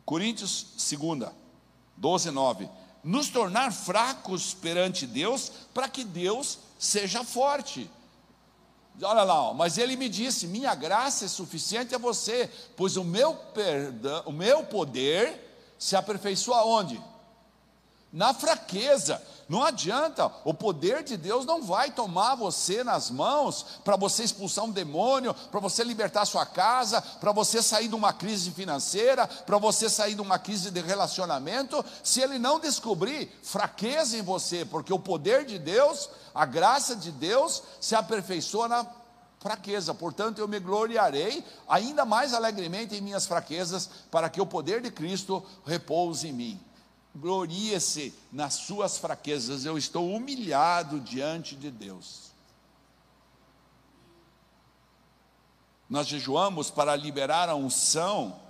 Coríntios 0.04 0.66
2, 0.76 1.30
12, 1.96 2.30
9. 2.30 2.68
Nos 3.02 3.28
tornar 3.28 3.72
fracos 3.72 4.54
perante 4.54 5.06
Deus, 5.06 5.52
para 5.72 5.88
que 5.88 6.04
Deus 6.04 6.58
seja 6.78 7.22
forte. 7.22 7.90
Olha 9.02 9.22
lá, 9.24 9.52
mas 9.52 9.76
ele 9.76 9.96
me 9.96 10.08
disse: 10.08 10.46
minha 10.46 10.74
graça 10.74 11.24
é 11.24 11.28
suficiente 11.28 11.94
a 11.94 11.98
você, 11.98 12.50
pois 12.76 12.96
o 12.96 13.04
meu 13.04 13.34
perdão, 13.34 14.22
o 14.26 14.32
meu 14.32 14.64
poder 14.64 15.74
se 15.78 15.96
aperfeiçoa 15.96 16.64
onde? 16.64 17.00
Na 18.14 18.32
fraqueza. 18.32 19.20
Não 19.48 19.62
adianta, 19.62 20.30
o 20.44 20.54
poder 20.54 21.02
de 21.02 21.16
Deus 21.16 21.44
não 21.44 21.60
vai 21.60 21.90
tomar 21.90 22.36
você 22.36 22.84
nas 22.84 23.10
mãos 23.10 23.66
para 23.84 23.96
você 23.96 24.22
expulsar 24.22 24.64
um 24.64 24.70
demônio, 24.70 25.34
para 25.34 25.58
você 25.58 25.82
libertar 25.82 26.24
sua 26.24 26.46
casa, 26.46 27.02
para 27.02 27.32
você 27.32 27.60
sair 27.60 27.88
de 27.88 27.94
uma 27.94 28.12
crise 28.12 28.52
financeira, 28.52 29.26
para 29.26 29.58
você 29.58 29.90
sair 29.90 30.14
de 30.14 30.20
uma 30.20 30.38
crise 30.38 30.70
de 30.70 30.80
relacionamento, 30.80 31.84
se 32.04 32.20
ele 32.20 32.38
não 32.38 32.60
descobrir 32.60 33.28
fraqueza 33.42 34.16
em 34.16 34.22
você, 34.22 34.64
porque 34.64 34.92
o 34.92 34.98
poder 34.98 35.44
de 35.44 35.58
Deus, 35.58 36.08
a 36.32 36.46
graça 36.46 36.94
de 36.94 37.10
Deus 37.10 37.64
se 37.80 37.96
aperfeiçoa 37.96 38.68
na 38.68 38.86
fraqueza. 39.40 39.92
Portanto, 39.92 40.38
eu 40.38 40.46
me 40.46 40.60
gloriarei 40.60 41.44
ainda 41.68 42.04
mais 42.04 42.32
alegremente 42.32 42.94
em 42.94 43.00
minhas 43.00 43.26
fraquezas, 43.26 43.90
para 44.10 44.30
que 44.30 44.40
o 44.40 44.46
poder 44.46 44.80
de 44.80 44.90
Cristo 44.90 45.44
repouse 45.66 46.28
em 46.28 46.32
mim 46.32 46.60
glorie-se 47.14 48.12
nas 48.32 48.54
suas 48.54 48.98
fraquezas, 48.98 49.64
eu 49.64 49.78
estou 49.78 50.10
humilhado 50.10 51.00
diante 51.00 51.54
de 51.54 51.70
Deus. 51.70 52.32
Nós 55.88 56.08
jejuamos 56.08 56.70
para 56.70 56.96
liberar 56.96 57.48
a 57.48 57.54
unção, 57.54 58.40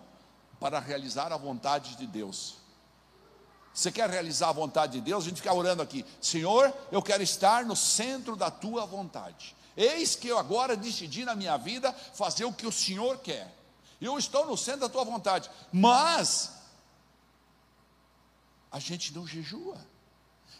para 0.59 0.79
realizar 0.79 1.33
a 1.33 1.37
vontade 1.37 1.97
de 1.97 2.07
Deus. 2.07 2.57
Você 3.75 3.91
quer 3.91 4.09
realizar 4.09 4.51
a 4.51 4.53
vontade 4.53 4.93
de 4.93 5.01
Deus? 5.01 5.25
A 5.25 5.29
gente 5.29 5.43
fica 5.43 5.53
orando 5.53 5.83
aqui, 5.83 6.07
Senhor, 6.21 6.73
eu 6.93 7.03
quero 7.03 7.23
estar 7.23 7.65
no 7.65 7.75
centro 7.75 8.37
da 8.37 8.51
tua 8.51 8.87
vontade. 8.87 9.55
Eis 9.77 10.15
que 10.15 10.29
eu 10.29 10.39
agora 10.39 10.77
decidi 10.77 11.25
na 11.25 11.35
minha 11.35 11.57
vida 11.57 11.93
fazer 11.93 12.45
o 12.45 12.53
que 12.53 12.67
o 12.67 12.73
Senhor 12.73 13.19
quer. 13.19 13.53
Eu 14.01 14.17
estou 14.17 14.47
no 14.47 14.57
centro 14.57 14.83
da 14.83 14.89
tua 14.89 15.05
vontade, 15.05 15.51
mas 15.73 16.54
a 18.75 18.81
gente 18.81 19.15
não 19.15 19.25
jejua. 19.25 19.79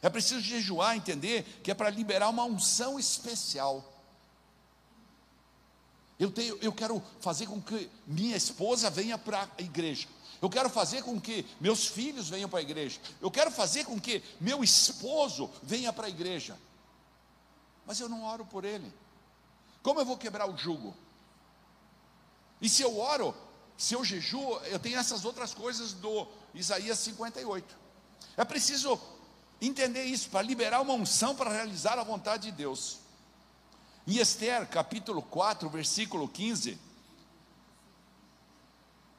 É 0.01 0.09
preciso 0.09 0.41
jejuar, 0.41 0.97
entender 0.97 1.43
que 1.65 1.71
é 1.73 1.75
para 1.75 1.91
liberar 1.91 2.29
uma 2.29 2.45
unção 2.45 2.97
especial. 2.97 3.93
Eu, 6.17 6.31
tenho, 6.31 6.57
eu 6.63 6.73
quero 6.73 7.03
fazer 7.19 7.49
com 7.49 7.61
que 7.61 7.91
minha 8.07 8.37
esposa 8.37 8.89
venha 8.89 9.19
para 9.19 9.49
a 9.59 9.61
igreja. 9.61 10.07
Eu 10.41 10.49
quero 10.49 10.71
fazer 10.71 11.03
com 11.03 11.21
que 11.21 11.45
meus 11.61 11.89
filhos 11.89 12.29
venham 12.29 12.49
para 12.49 12.61
a 12.61 12.63
igreja. 12.63 13.01
Eu 13.21 13.33
quero 13.33 13.51
fazer 13.51 13.85
com 13.85 14.01
que 14.01 14.23
meu 14.41 14.63
esposo 14.63 15.51
venha 15.61 15.93
para 15.93 16.07
a 16.07 16.11
igreja. 16.11 16.57
Mas 17.85 17.99
eu 17.99 18.09
não 18.09 18.23
oro 18.23 18.45
por 18.45 18.65
ele. 18.65 18.93
Como 19.83 19.99
eu 19.99 20.07
vou 20.07 20.17
quebrar 20.17 20.49
o 20.49 20.57
jugo? 20.57 20.95
E 22.63 22.69
se 22.69 22.81
eu 22.81 22.97
oro, 22.97 23.35
se 23.77 23.95
eu 23.95 24.05
jejuo, 24.05 24.57
eu 24.67 24.79
tenho 24.79 25.01
essas 25.01 25.25
outras 25.25 25.53
coisas 25.53 25.95
do 25.95 26.29
Isaías 26.55 27.01
58. 27.01 27.83
É 28.37 28.45
preciso 28.45 29.01
entender 29.61 30.05
isso 30.05 30.29
para 30.31 30.43
liberar 30.43 30.81
uma 30.81 30.95
unção 30.95 31.35
para 31.35 31.53
realizar 31.53 31.99
a 31.99 32.03
vontade 32.03 32.51
de 32.51 32.53
Deus. 32.53 32.99
Em 34.07 34.19
Esther, 34.19 34.69
capítulo 34.69 35.23
4, 35.23 35.69
versículo 35.71 36.29
15, 36.29 36.79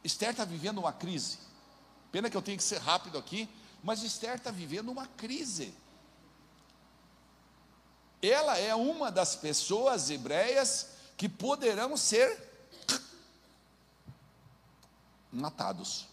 Esther 0.04 0.30
está 0.30 0.46
vivendo 0.46 0.78
uma 0.78 0.94
crise. 0.94 1.40
Pena 2.12 2.30
que 2.30 2.38
eu 2.38 2.42
tenho 2.42 2.58
que 2.58 2.64
ser 2.64 2.80
rápido 2.80 3.18
aqui, 3.18 3.50
mas 3.84 4.04
Esther 4.04 4.36
está 4.36 4.52
vivendo 4.52 4.92
uma 4.92 5.08
crise. 5.08 5.74
Ela 8.22 8.58
é 8.58 8.76
uma 8.76 9.12
das 9.12 9.36
pessoas 9.36 10.10
hebreias 10.10 10.90
que 11.18 11.28
poderão 11.28 11.98
ser 11.98 12.54
matados. 15.32 16.08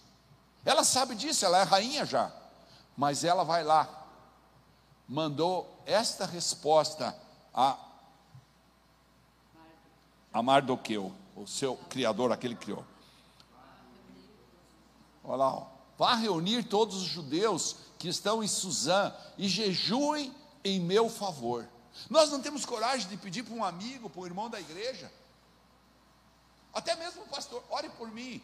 Ela 0.65 0.85
sabe 0.85 1.15
disso, 1.15 1.45
ela 1.45 1.59
é 1.59 1.62
rainha 1.62 2.07
já. 2.07 2.33
Mas 2.96 3.24
ela 3.24 3.44
vai 3.44 3.64
lá, 3.64 4.07
mandou 5.09 5.83
esta 5.87 6.26
resposta 6.26 7.16
a, 7.55 7.78
a 10.33 10.42
Mardoqueu, 10.42 11.12
o 11.35 11.46
seu 11.46 11.76
criador, 11.88 12.33
aquele 12.33 12.55
que 12.55 12.64
criou. 12.66 12.85
Olha 15.24 15.37
lá, 15.37 15.55
ó. 15.55 15.66
vá 15.96 16.14
reunir 16.14 16.64
todos 16.64 16.96
os 16.96 17.05
judeus 17.09 17.76
que 17.98 18.09
estão 18.09 18.42
em 18.42 18.48
Suzã 18.48 19.14
e 19.38 19.48
jejuem 19.48 20.35
em 20.64 20.81
meu 20.81 21.09
favor. 21.09 21.68
Nós 22.11 22.31
não 22.31 22.40
temos 22.40 22.64
coragem 22.64 23.09
de 23.09 23.16
pedir 23.16 23.42
para 23.42 23.55
um 23.55 23.64
amigo, 23.64 24.11
para 24.11 24.20
um 24.20 24.26
irmão 24.26 24.50
da 24.50 24.61
igreja, 24.61 25.11
até 26.72 26.96
mesmo 26.96 27.22
o 27.22 27.28
pastor, 27.28 27.62
ore 27.68 27.88
por 27.90 28.11
mim, 28.11 28.42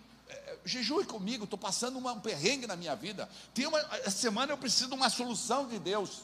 jejue 0.65 1.05
comigo, 1.05 1.45
estou 1.45 1.59
passando 1.59 1.99
uma, 1.99 2.13
um 2.13 2.21
perrengue 2.21 2.67
na 2.67 2.77
minha 2.77 2.95
vida. 2.95 3.29
Tem 3.55 3.67
uma, 3.67 3.79
essa 3.79 4.11
semana 4.11 4.53
eu 4.53 4.59
preciso 4.59 4.89
de 4.91 4.95
uma 4.95 5.11
solução 5.11 5.67
de 5.67 5.79
Deus. 5.79 6.23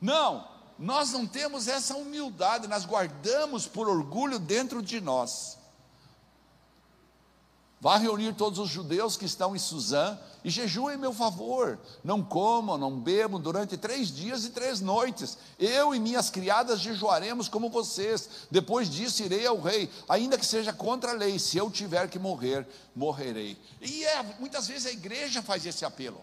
Não, 0.00 0.48
nós 0.78 1.12
não 1.12 1.26
temos 1.26 1.68
essa 1.68 1.96
humildade, 1.96 2.66
nós 2.66 2.84
guardamos 2.84 3.66
por 3.66 3.88
orgulho 3.88 4.38
dentro 4.38 4.82
de 4.82 5.00
nós. 5.00 5.59
Vá 7.80 7.96
reunir 7.96 8.34
todos 8.34 8.58
os 8.58 8.68
judeus 8.68 9.16
que 9.16 9.24
estão 9.24 9.56
em 9.56 9.58
Suzã 9.58 10.18
e 10.44 10.50
jejuem 10.50 10.96
em 10.96 11.00
meu 11.00 11.14
favor. 11.14 11.78
Não 12.04 12.22
comam, 12.22 12.76
não 12.76 13.00
bebam 13.00 13.40
durante 13.40 13.74
três 13.78 14.14
dias 14.14 14.44
e 14.44 14.50
três 14.50 14.82
noites. 14.82 15.38
Eu 15.58 15.94
e 15.94 15.98
minhas 15.98 16.28
criadas 16.28 16.80
jejuaremos 16.80 17.48
como 17.48 17.70
vocês. 17.70 18.28
Depois 18.50 18.90
disso 18.90 19.22
irei 19.22 19.46
ao 19.46 19.58
rei, 19.58 19.90
ainda 20.06 20.36
que 20.36 20.44
seja 20.44 20.74
contra 20.74 21.12
a 21.12 21.14
lei. 21.14 21.38
Se 21.38 21.56
eu 21.56 21.70
tiver 21.70 22.10
que 22.10 22.18
morrer, 22.18 22.68
morrerei. 22.94 23.58
E 23.80 24.04
é, 24.04 24.22
muitas 24.38 24.68
vezes 24.68 24.84
a 24.84 24.92
igreja 24.92 25.40
faz 25.40 25.64
esse 25.64 25.82
apelo. 25.82 26.22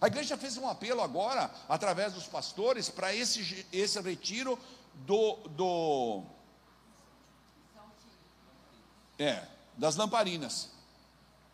A 0.00 0.06
igreja 0.06 0.34
fez 0.38 0.56
um 0.56 0.66
apelo 0.66 1.02
agora, 1.02 1.50
através 1.68 2.14
dos 2.14 2.26
pastores, 2.26 2.88
para 2.88 3.14
esse, 3.14 3.66
esse 3.70 4.00
retiro 4.00 4.58
do, 5.06 5.36
do. 5.50 6.22
É, 9.18 9.46
das 9.76 9.96
lamparinas. 9.96 10.74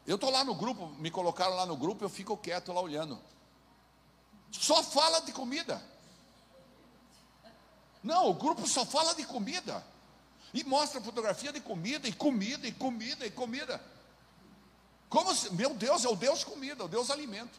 Eu 0.06 0.16
estou 0.16 0.30
lá 0.30 0.44
no 0.44 0.54
grupo, 0.54 0.88
me 0.98 1.10
colocaram 1.10 1.54
lá 1.54 1.64
no 1.64 1.76
grupo, 1.76 2.04
eu 2.04 2.08
fico 2.08 2.36
quieto 2.36 2.72
lá 2.72 2.80
olhando. 2.80 3.18
Só 4.50 4.82
fala 4.82 5.20
de 5.20 5.32
comida. 5.32 5.82
Não, 8.02 8.28
o 8.28 8.34
grupo 8.34 8.66
só 8.66 8.84
fala 8.84 9.14
de 9.14 9.24
comida. 9.24 9.84
E 10.52 10.64
mostra 10.64 11.00
fotografia 11.00 11.52
de 11.52 11.60
comida, 11.60 12.08
e 12.08 12.12
comida, 12.12 12.66
e 12.66 12.72
comida, 12.72 13.24
e 13.24 13.30
comida. 13.30 13.82
Como 15.08 15.34
se, 15.34 15.52
meu 15.54 15.72
Deus, 15.74 16.04
é 16.04 16.08
o 16.08 16.16
Deus 16.16 16.42
comida, 16.42 16.82
é 16.82 16.86
o 16.86 16.88
Deus 16.88 17.10
alimento. 17.10 17.58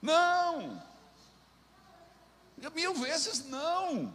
Não. 0.00 0.82
Mil 2.74 2.94
vezes 2.94 3.46
não. 3.46 4.14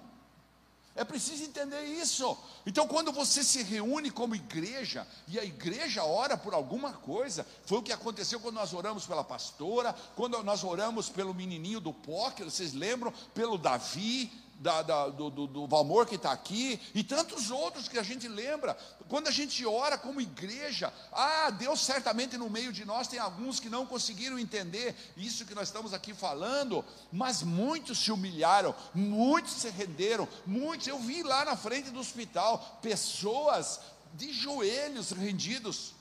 É 0.97 1.03
preciso 1.03 1.43
entender 1.43 1.83
isso. 1.83 2.35
Então, 2.65 2.87
quando 2.87 3.11
você 3.11 3.43
se 3.43 3.61
reúne 3.61 4.09
como 4.09 4.35
igreja, 4.35 5.07
e 5.27 5.37
a 5.39 5.45
igreja 5.45 6.03
ora 6.03 6.35
por 6.35 6.55
alguma 6.55 6.91
coisa, 6.91 7.45
foi 7.67 7.77
o 7.77 7.83
que 7.83 7.93
aconteceu 7.93 8.39
quando 8.39 8.55
nós 8.55 8.73
oramos 8.73 9.05
pela 9.05 9.23
pastora, 9.23 9.95
quando 10.15 10.43
nós 10.43 10.63
oramos 10.63 11.07
pelo 11.07 11.35
menininho 11.35 11.79
do 11.79 11.93
póquer, 11.93 12.45
vocês 12.45 12.73
lembram? 12.73 13.13
Pelo 13.35 13.59
Davi, 13.59 14.31
da, 14.59 14.81
da, 14.81 15.07
do, 15.09 15.29
do, 15.29 15.47
do, 15.47 15.67
Valmor 15.67 16.07
que 16.07 16.15
está 16.15 16.31
aqui, 16.31 16.79
e 16.93 17.03
tantos 17.03 17.51
outros 17.51 17.87
que 17.87 17.99
a 17.99 18.03
gente 18.03 18.27
lembra. 18.27 18.75
Quando 19.07 19.27
a 19.27 19.31
gente 19.31 19.65
ora 19.65 19.97
como 19.97 20.19
igreja, 20.19 20.91
ah, 21.11 21.49
Deus 21.51 21.85
certamente 21.85 22.37
no 22.37 22.49
meio 22.49 22.73
de 22.73 22.83
nós 22.83 23.07
tem 23.07 23.19
alguns 23.19 23.59
que 23.59 23.69
não 23.69 23.85
conseguiram 23.85 24.39
entender 24.39 24.95
isso 25.15 25.45
que 25.45 25.55
nós 25.55 25.67
estamos 25.67 25.93
aqui 25.93 26.13
falando, 26.13 26.83
mas 27.11 27.43
muitos 27.43 27.99
se 27.99 28.11
humilharam, 28.11 28.75
muitos 28.93 29.53
se 29.53 29.69
renderam, 29.69 30.27
muitos. 30.45 30.87
Eu 30.87 30.99
vi 30.99 31.21
lá 31.23 31.45
na 31.45 31.55
frente 31.55 31.91
do 31.91 31.99
hospital 31.99 32.79
pessoas 32.81 33.79
de 34.13 34.33
joelhos 34.33 35.11
rendidos. 35.11 35.93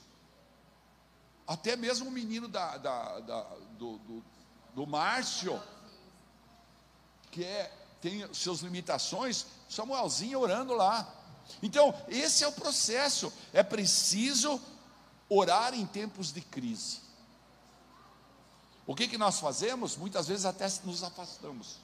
Até 1.45 1.75
mesmo 1.75 2.09
o 2.09 2.11
menino 2.11 2.47
da, 2.47 2.77
da, 2.77 3.19
da 3.19 3.41
do, 3.77 3.97
do, 3.99 4.23
do 4.73 4.87
Márcio, 4.87 5.61
que 7.31 7.43
é 7.43 7.71
tem 8.01 8.31
suas 8.33 8.59
limitações, 8.59 9.45
Samuelzinho 9.69 10.39
orando 10.39 10.73
lá. 10.73 11.13
Então, 11.61 11.93
esse 12.07 12.43
é 12.43 12.47
o 12.47 12.51
processo. 12.51 13.31
É 13.53 13.63
preciso 13.63 14.61
orar 15.29 15.73
em 15.73 15.85
tempos 15.85 16.31
de 16.31 16.41
crise. 16.41 16.99
O 18.85 18.95
que, 18.95 19.07
que 19.07 19.17
nós 19.17 19.39
fazemos? 19.39 19.97
Muitas 19.97 20.27
vezes 20.27 20.45
até 20.45 20.65
nos 20.83 21.03
afastamos. 21.03 21.77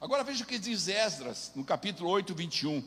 Agora 0.00 0.24
veja 0.24 0.42
o 0.42 0.46
que 0.46 0.58
diz 0.58 0.88
Esdras, 0.88 1.52
no 1.54 1.64
capítulo 1.64 2.10
8, 2.10 2.34
21. 2.34 2.82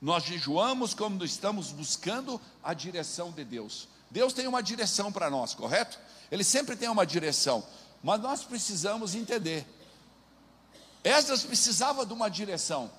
Nós 0.00 0.24
jejuamos 0.24 0.94
quando 0.94 1.24
estamos 1.24 1.72
buscando 1.72 2.40
a 2.62 2.74
direção 2.74 3.32
de 3.32 3.44
Deus. 3.44 3.88
Deus 4.10 4.32
tem 4.32 4.46
uma 4.46 4.62
direção 4.62 5.10
para 5.10 5.30
nós, 5.30 5.54
correto? 5.54 5.98
Ele 6.30 6.44
sempre 6.44 6.76
tem 6.76 6.88
uma 6.88 7.06
direção. 7.06 7.64
Mas 8.02 8.20
nós 8.20 8.42
precisamos 8.42 9.14
entender. 9.14 9.66
Esdras 11.04 11.42
precisava 11.44 12.04
de 12.04 12.12
uma 12.12 12.28
direção. 12.28 12.90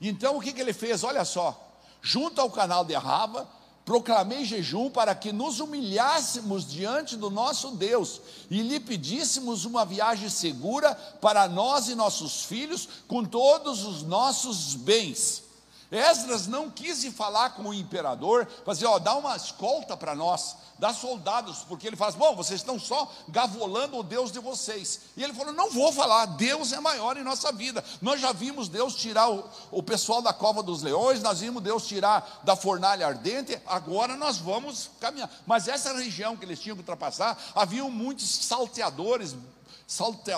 Então 0.00 0.36
o 0.36 0.40
que, 0.40 0.52
que 0.52 0.60
ele 0.60 0.72
fez? 0.72 1.04
Olha 1.04 1.24
só, 1.24 1.72
junto 2.00 2.40
ao 2.40 2.50
canal 2.50 2.84
de 2.84 2.94
Rava, 2.94 3.48
proclamei 3.84 4.44
jejum 4.44 4.90
para 4.90 5.14
que 5.14 5.32
nos 5.32 5.60
humilhássemos 5.60 6.68
diante 6.68 7.16
do 7.16 7.30
nosso 7.30 7.72
Deus 7.72 8.20
e 8.50 8.62
lhe 8.62 8.78
pedíssemos 8.78 9.64
uma 9.64 9.84
viagem 9.84 10.28
segura 10.28 10.94
para 11.20 11.48
nós 11.48 11.88
e 11.88 11.94
nossos 11.94 12.44
filhos, 12.44 12.88
com 13.08 13.24
todos 13.24 13.84
os 13.84 14.02
nossos 14.02 14.74
bens. 14.74 15.42
Esdras 15.92 16.46
não 16.46 16.70
quis 16.70 17.04
falar 17.12 17.50
com 17.50 17.64
o 17.64 17.74
imperador, 17.74 18.48
fazer, 18.64 18.86
ó, 18.86 18.98
dá 18.98 19.14
uma 19.14 19.36
escolta 19.36 19.94
para 19.94 20.14
nós, 20.14 20.56
dá 20.78 20.94
soldados, 20.94 21.58
porque 21.68 21.86
ele 21.86 21.96
fala, 21.96 22.12
bom, 22.12 22.34
vocês 22.34 22.60
estão 22.60 22.80
só 22.80 23.12
gavolando 23.28 23.98
o 23.98 24.02
Deus 24.02 24.32
de 24.32 24.38
vocês. 24.38 25.00
E 25.14 25.22
ele 25.22 25.34
falou, 25.34 25.52
não 25.52 25.70
vou 25.70 25.92
falar, 25.92 26.24
Deus 26.24 26.72
é 26.72 26.80
maior 26.80 27.18
em 27.18 27.22
nossa 27.22 27.52
vida. 27.52 27.84
Nós 28.00 28.22
já 28.22 28.32
vimos 28.32 28.70
Deus 28.70 28.94
tirar 28.94 29.30
o, 29.30 29.44
o 29.70 29.82
pessoal 29.82 30.22
da 30.22 30.32
cova 30.32 30.62
dos 30.62 30.82
leões, 30.82 31.22
nós 31.22 31.40
vimos 31.40 31.62
Deus 31.62 31.86
tirar 31.86 32.40
da 32.42 32.56
fornalha 32.56 33.06
ardente, 33.06 33.60
agora 33.66 34.16
nós 34.16 34.38
vamos 34.38 34.88
caminhar. 34.98 35.30
Mas 35.46 35.68
essa 35.68 35.92
região 35.92 36.38
que 36.38 36.46
eles 36.46 36.58
tinham 36.58 36.74
que 36.74 36.80
ultrapassar, 36.80 37.36
haviam 37.54 37.90
muitos 37.90 38.26
salteadores, 38.46 39.36
salte, 39.86 40.30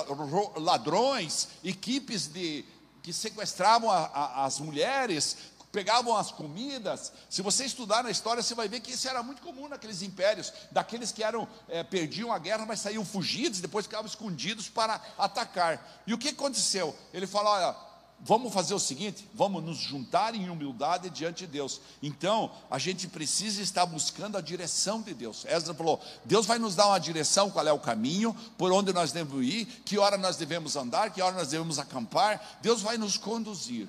ladrões, 0.56 1.46
equipes 1.62 2.26
de 2.26 2.64
que 3.04 3.12
sequestravam 3.12 3.90
a, 3.90 4.06
a, 4.06 4.44
as 4.46 4.58
mulheres, 4.58 5.36
pegavam 5.70 6.16
as 6.16 6.32
comidas. 6.32 7.12
Se 7.28 7.42
você 7.42 7.66
estudar 7.66 8.02
na 8.02 8.10
história, 8.10 8.42
você 8.42 8.54
vai 8.54 8.66
ver 8.66 8.80
que 8.80 8.92
isso 8.92 9.06
era 9.06 9.22
muito 9.22 9.42
comum 9.42 9.68
naqueles 9.68 10.00
impérios, 10.00 10.50
daqueles 10.72 11.12
que 11.12 11.22
eram 11.22 11.46
é, 11.68 11.82
perdiam 11.82 12.32
a 12.32 12.38
guerra, 12.38 12.64
mas 12.64 12.80
saíam 12.80 13.04
fugidos, 13.04 13.60
depois 13.60 13.84
ficavam 13.84 14.06
escondidos 14.06 14.70
para 14.70 14.98
atacar. 15.18 16.02
E 16.06 16.14
o 16.14 16.18
que 16.18 16.30
aconteceu? 16.30 16.96
Ele 17.12 17.26
falou: 17.26 17.52
olha, 17.52 17.76
vamos 18.24 18.52
fazer 18.52 18.74
o 18.74 18.78
seguinte, 18.78 19.28
vamos 19.34 19.62
nos 19.62 19.76
juntar 19.76 20.34
em 20.34 20.48
humildade 20.48 21.10
diante 21.10 21.46
de 21.46 21.52
Deus. 21.52 21.80
Então, 22.02 22.50
a 22.70 22.78
gente 22.78 23.06
precisa 23.06 23.60
estar 23.60 23.84
buscando 23.84 24.38
a 24.38 24.40
direção 24.40 25.02
de 25.02 25.12
Deus. 25.12 25.44
Ezra 25.44 25.74
falou: 25.74 26.00
Deus 26.24 26.46
vai 26.46 26.58
nos 26.58 26.74
dar 26.74 26.88
uma 26.88 26.98
direção, 26.98 27.50
qual 27.50 27.66
é 27.68 27.72
o 27.72 27.78
caminho, 27.78 28.34
por 28.56 28.72
onde 28.72 28.92
nós 28.92 29.12
devemos 29.12 29.44
ir, 29.46 29.66
que 29.84 29.98
hora 29.98 30.16
nós 30.16 30.36
devemos 30.36 30.74
andar, 30.74 31.10
que 31.10 31.20
hora 31.20 31.36
nós 31.36 31.48
devemos 31.48 31.78
acampar. 31.78 32.58
Deus 32.62 32.80
vai 32.80 32.96
nos 32.96 33.18
conduzir. 33.18 33.88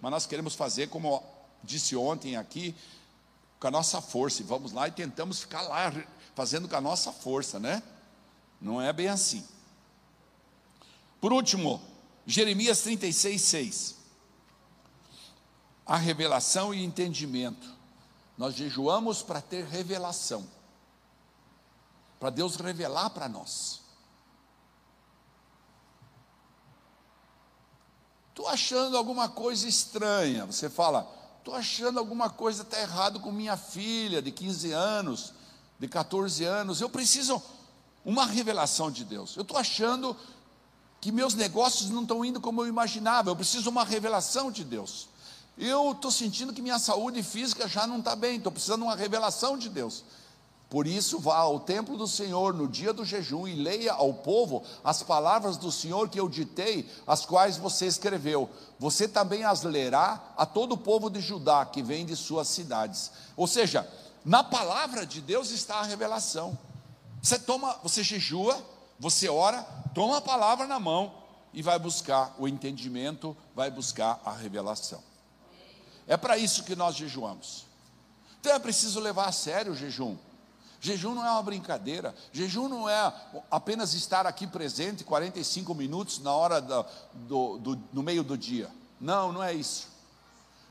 Mas 0.00 0.10
nós 0.10 0.26
queremos 0.26 0.54
fazer, 0.54 0.88
como 0.88 1.22
disse 1.62 1.94
ontem 1.94 2.36
aqui, 2.36 2.74
com 3.60 3.68
a 3.68 3.70
nossa 3.70 4.00
força, 4.00 4.40
e 4.40 4.44
vamos 4.44 4.72
lá 4.72 4.88
e 4.88 4.90
tentamos 4.90 5.40
ficar 5.40 5.62
lá 5.62 5.92
fazendo 6.34 6.68
com 6.68 6.76
a 6.76 6.80
nossa 6.80 7.12
força, 7.12 7.58
né? 7.58 7.82
Não 8.60 8.80
é 8.80 8.92
bem 8.92 9.08
assim. 9.08 9.46
Por 11.20 11.32
último, 11.32 11.80
Jeremias 12.26 12.80
36, 12.80 13.40
6. 13.40 13.96
A 15.86 15.96
revelação 15.96 16.74
e 16.74 16.84
entendimento. 16.84 17.76
Nós 18.36 18.54
jejuamos 18.54 19.22
para 19.22 19.40
ter 19.40 19.64
revelação, 19.64 20.46
para 22.20 22.28
Deus 22.28 22.56
revelar 22.56 23.10
para 23.10 23.28
nós. 23.28 23.80
Estou 28.30 28.48
achando 28.48 28.98
alguma 28.98 29.30
coisa 29.30 29.66
estranha. 29.66 30.44
Você 30.44 30.68
fala, 30.68 31.10
estou 31.38 31.54
achando 31.54 31.98
alguma 31.98 32.28
coisa 32.28 32.62
está 32.62 32.78
errado 32.78 33.20
com 33.20 33.32
minha 33.32 33.56
filha 33.56 34.20
de 34.20 34.30
15 34.30 34.72
anos, 34.72 35.32
de 35.78 35.88
14 35.88 36.44
anos. 36.44 36.82
Eu 36.82 36.90
preciso 36.90 37.42
uma 38.04 38.26
revelação 38.26 38.90
de 38.90 39.04
Deus. 39.04 39.34
Eu 39.36 39.42
estou 39.42 39.56
achando 39.56 40.14
que 41.00 41.12
meus 41.12 41.34
negócios 41.34 41.90
não 41.90 42.02
estão 42.02 42.24
indo 42.24 42.40
como 42.40 42.62
eu 42.62 42.66
imaginava, 42.66 43.30
eu 43.30 43.36
preciso 43.36 43.64
de 43.64 43.68
uma 43.68 43.84
revelação 43.84 44.50
de 44.50 44.64
Deus. 44.64 45.08
Eu 45.58 45.92
estou 45.92 46.10
sentindo 46.10 46.52
que 46.52 46.60
minha 46.60 46.78
saúde 46.78 47.22
física 47.22 47.66
já 47.66 47.86
não 47.86 47.98
está 47.98 48.14
bem, 48.14 48.36
estou 48.36 48.52
precisando 48.52 48.80
de 48.80 48.86
uma 48.86 48.96
revelação 48.96 49.56
de 49.56 49.68
Deus. 49.68 50.04
Por 50.68 50.86
isso, 50.86 51.20
vá 51.20 51.36
ao 51.36 51.60
templo 51.60 51.96
do 51.96 52.08
Senhor 52.08 52.52
no 52.52 52.66
dia 52.66 52.92
do 52.92 53.04
jejum 53.04 53.46
e 53.46 53.54
leia 53.54 53.92
ao 53.92 54.12
povo 54.12 54.64
as 54.82 55.00
palavras 55.02 55.56
do 55.56 55.70
Senhor 55.70 56.08
que 56.08 56.18
eu 56.18 56.28
ditei, 56.28 56.90
as 57.06 57.24
quais 57.24 57.56
você 57.56 57.86
escreveu. 57.86 58.50
Você 58.78 59.06
também 59.06 59.44
as 59.44 59.62
lerá 59.62 60.20
a 60.36 60.44
todo 60.44 60.72
o 60.72 60.78
povo 60.78 61.08
de 61.08 61.20
Judá 61.20 61.64
que 61.64 61.82
vem 61.82 62.04
de 62.04 62.16
suas 62.16 62.48
cidades. 62.48 63.12
Ou 63.36 63.46
seja, 63.46 63.88
na 64.24 64.42
palavra 64.42 65.06
de 65.06 65.20
Deus 65.20 65.50
está 65.50 65.76
a 65.76 65.84
revelação. 65.84 66.58
Você 67.22 67.38
toma, 67.38 67.78
você 67.82 68.02
jejua, 68.02 68.60
Você 68.98 69.28
ora, 69.28 69.62
toma 69.94 70.18
a 70.18 70.22
palavra 70.22 70.66
na 70.66 70.78
mão 70.78 71.12
e 71.52 71.62
vai 71.62 71.78
buscar 71.78 72.34
o 72.38 72.48
entendimento, 72.48 73.36
vai 73.54 73.70
buscar 73.70 74.20
a 74.24 74.32
revelação. 74.32 75.02
É 76.06 76.16
para 76.16 76.38
isso 76.38 76.64
que 76.64 76.76
nós 76.76 76.94
jejuamos. 76.94 77.66
Então 78.40 78.52
é 78.54 78.58
preciso 78.58 79.00
levar 79.00 79.26
a 79.26 79.32
sério 79.32 79.72
o 79.72 79.76
jejum. 79.76 80.16
Jejum 80.80 81.14
não 81.14 81.26
é 81.26 81.30
uma 81.30 81.42
brincadeira, 81.42 82.14
jejum 82.32 82.68
não 82.68 82.88
é 82.88 83.12
apenas 83.50 83.94
estar 83.94 84.26
aqui 84.26 84.46
presente 84.46 85.02
45 85.02 85.74
minutos 85.74 86.18
na 86.20 86.32
hora 86.32 86.60
do, 86.60 86.86
do, 87.14 87.58
do, 87.58 87.82
no 87.92 88.02
meio 88.02 88.22
do 88.22 88.36
dia. 88.36 88.70
Não, 89.00 89.32
não 89.32 89.42
é 89.42 89.52
isso. 89.52 89.88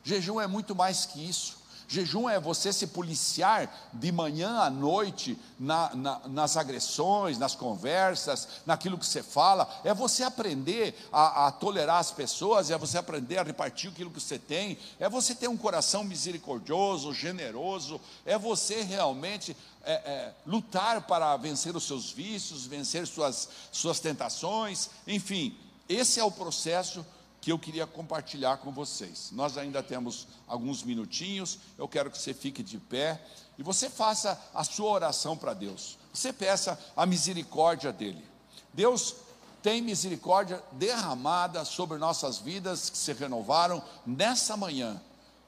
Jejum 0.03 0.39
é 0.39 0.47
muito 0.47 0.75
mais 0.75 1.05
que 1.05 1.27
isso. 1.27 1.57
Jejum 1.87 2.29
é 2.29 2.39
você 2.39 2.73
se 2.73 2.87
policiar 2.87 3.89
de 3.93 4.11
manhã 4.11 4.59
à 4.59 4.69
noite 4.69 5.37
na, 5.59 5.93
na, 5.95 6.21
nas 6.27 6.57
agressões, 6.57 7.37
nas 7.37 7.55
conversas, 7.55 8.47
naquilo 8.65 8.97
que 8.97 9.05
você 9.05 9.21
fala. 9.21 9.69
É 9.83 9.93
você 9.93 10.23
aprender 10.23 10.95
a, 11.11 11.47
a, 11.47 11.51
tolerar 11.51 11.99
as 11.99 12.11
pessoas, 12.11 12.71
é 12.71 12.77
você 12.77 12.97
aprender 12.97 13.37
a 13.37 13.43
repartir 13.43 13.91
aquilo 13.91 14.09
que 14.09 14.19
você 14.19 14.39
tem. 14.39 14.77
É 14.99 15.07
você 15.07 15.35
ter 15.35 15.47
um 15.47 15.57
coração 15.57 16.03
misericordioso, 16.03 17.13
generoso. 17.13 18.01
É 18.25 18.37
você 18.37 18.81
realmente 18.81 19.55
é, 19.83 19.93
é, 19.93 20.33
lutar 20.45 21.01
para 21.01 21.37
vencer 21.37 21.75
os 21.75 21.85
seus 21.85 22.11
vícios, 22.11 22.65
vencer 22.65 23.05
suas, 23.05 23.47
suas 23.71 23.99
tentações. 23.99 24.89
Enfim, 25.07 25.55
esse 25.87 26.19
é 26.19 26.23
o 26.23 26.31
processo 26.31 27.05
que 27.45 27.51
eu 27.51 27.59
queria 27.59 27.85
compartilhar 27.85 28.57
com 28.57 28.71
vocês. 28.71 29.29
Nós 29.31 29.55
ainda 29.55 29.83
temos 29.83 30.27
alguns 30.47 30.81
minutinhos, 30.81 31.59
eu 31.77 31.87
quero 31.87 32.09
que 32.09 32.17
você 32.17 32.33
fique 32.33 32.63
de 32.63 32.79
pé 32.79 33.23
e 33.55 33.61
você 33.61 33.87
faça 33.87 34.41
a 34.51 34.63
sua 34.63 34.89
oração 34.89 35.37
para 35.37 35.53
Deus. 35.53 35.95
Você 36.11 36.33
peça 36.33 36.75
a 36.97 37.05
misericórdia 37.05 37.93
dele. 37.93 38.25
Deus 38.73 39.13
tem 39.61 39.79
misericórdia 39.79 40.59
derramada 40.71 41.63
sobre 41.63 41.99
nossas 41.99 42.39
vidas 42.39 42.89
que 42.89 42.97
se 42.97 43.13
renovaram 43.13 43.79
nessa 44.07 44.57
manhã. 44.57 44.99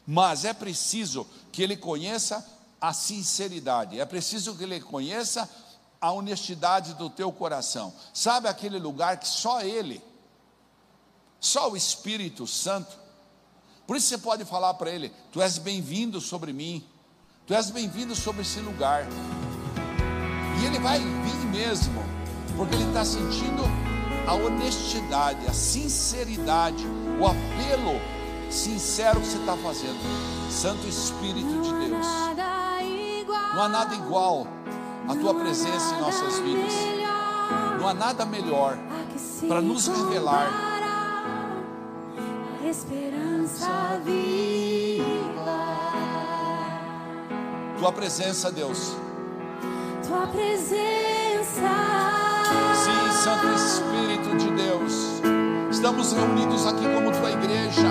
Mas 0.06 0.46
é 0.46 0.54
preciso 0.54 1.26
que 1.52 1.64
ele 1.64 1.76
conheça 1.76 2.48
a 2.80 2.94
sinceridade, 2.94 4.00
é 4.00 4.06
preciso 4.06 4.56
que 4.56 4.62
ele 4.66 4.80
conheça 4.80 5.50
a 6.00 6.12
honestidade 6.12 6.94
do 6.94 7.10
teu 7.10 7.32
coração. 7.32 7.92
Sabe 8.14 8.48
aquele 8.48 8.78
lugar 8.78 9.18
que 9.18 9.28
só 9.28 9.62
ele 9.62 10.00
só 11.40 11.72
o 11.72 11.78
Espírito 11.78 12.46
Santo. 12.48 12.98
Por 13.86 13.96
isso 13.96 14.08
você 14.08 14.18
pode 14.18 14.46
falar 14.46 14.74
para 14.76 14.90
ele: 14.90 15.12
Tu 15.32 15.42
és 15.42 15.58
bem-vindo 15.58 16.20
sobre 16.20 16.52
mim, 16.52 16.86
Tu 17.46 17.54
és 17.54 17.70
bem-vindo 17.70 18.14
sobre 18.16 18.42
esse 18.42 18.60
lugar. 18.60 19.08
E 20.62 20.66
ele 20.66 20.80
vai 20.80 21.00
vir 21.00 21.46
mesmo, 21.50 22.04
porque 22.58 22.76
ele 22.76 22.88
está 22.88 23.06
sentindo 23.06 23.64
a 24.28 24.34
honestidade, 24.34 25.48
a 25.48 25.54
sinceridade, 25.54 26.84
o 27.18 27.26
apelo 27.26 28.02
sincero 28.52 29.22
que 29.22 29.28
você 29.28 29.38
está 29.38 29.56
fazendo. 29.58 29.98
Santo 30.52 30.86
Espírito 30.88 31.62
de 31.62 31.88
Deus, 31.88 32.06
não 33.56 33.64
há 33.64 33.70
nada 33.70 33.96
igual 33.96 34.46
à 35.08 35.16
tua 35.16 35.34
presença 35.34 35.96
em 35.96 36.02
nossas 36.02 36.40
vidas, 36.40 36.74
não 37.80 37.88
há 37.88 37.94
nada 37.94 38.26
melhor 38.26 38.78
para 39.48 39.62
nos 39.62 39.88
revelar 39.88 40.77
esperança 42.70 44.00
viva. 44.04 45.06
Tua 47.80 47.92
presença, 47.92 48.52
Deus. 48.52 48.96
Tua 50.06 50.28
presença. 50.28 51.62
Sim, 52.76 53.12
Santo 53.24 53.48
Espírito 53.56 54.38
de 54.38 54.52
Deus. 54.52 55.22
Estamos 55.72 56.12
reunidos 56.12 56.66
aqui 56.66 56.84
como 56.94 57.12
tua 57.12 57.32
igreja 57.32 57.88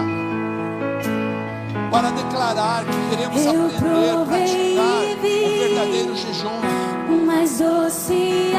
para 1.90 2.10
declarar 2.10 2.84
que 2.84 3.16
queremos 3.16 3.44
Eu 3.44 3.66
aprender, 3.66 4.26
praticar 4.26 5.02
o 5.02 5.58
verdadeiro 5.58 6.16
jejum. 6.16 7.24
Mais 7.24 7.58
doce 7.58 8.52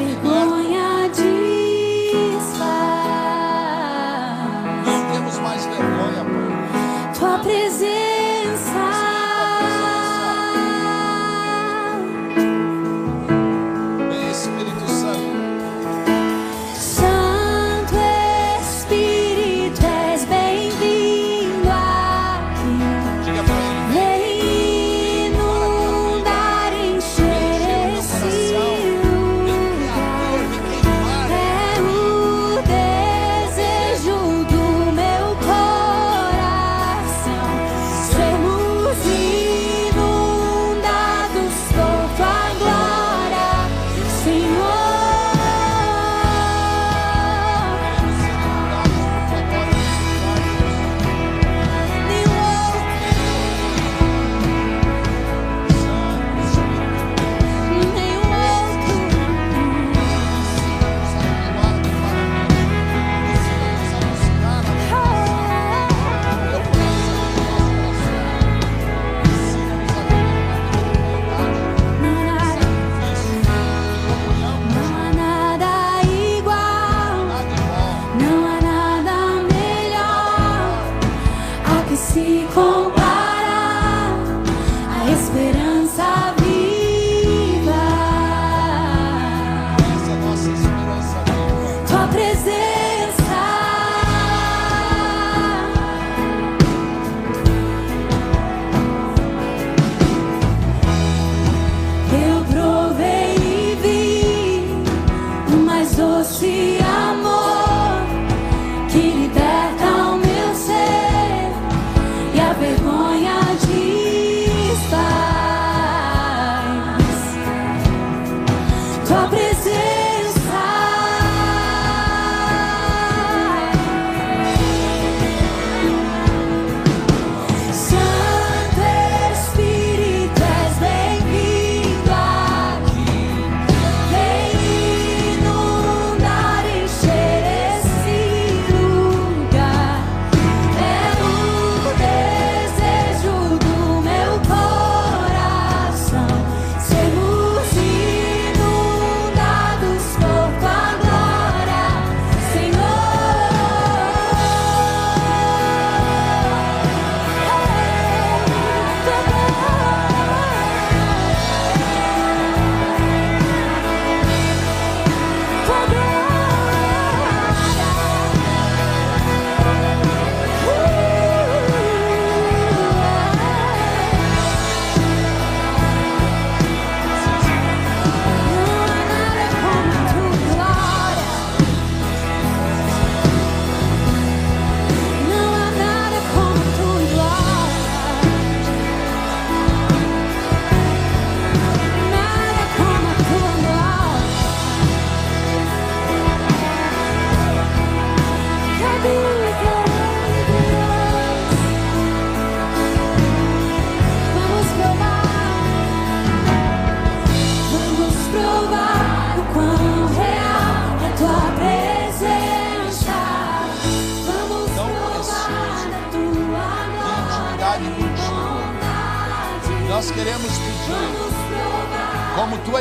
Nós 0.00 0.39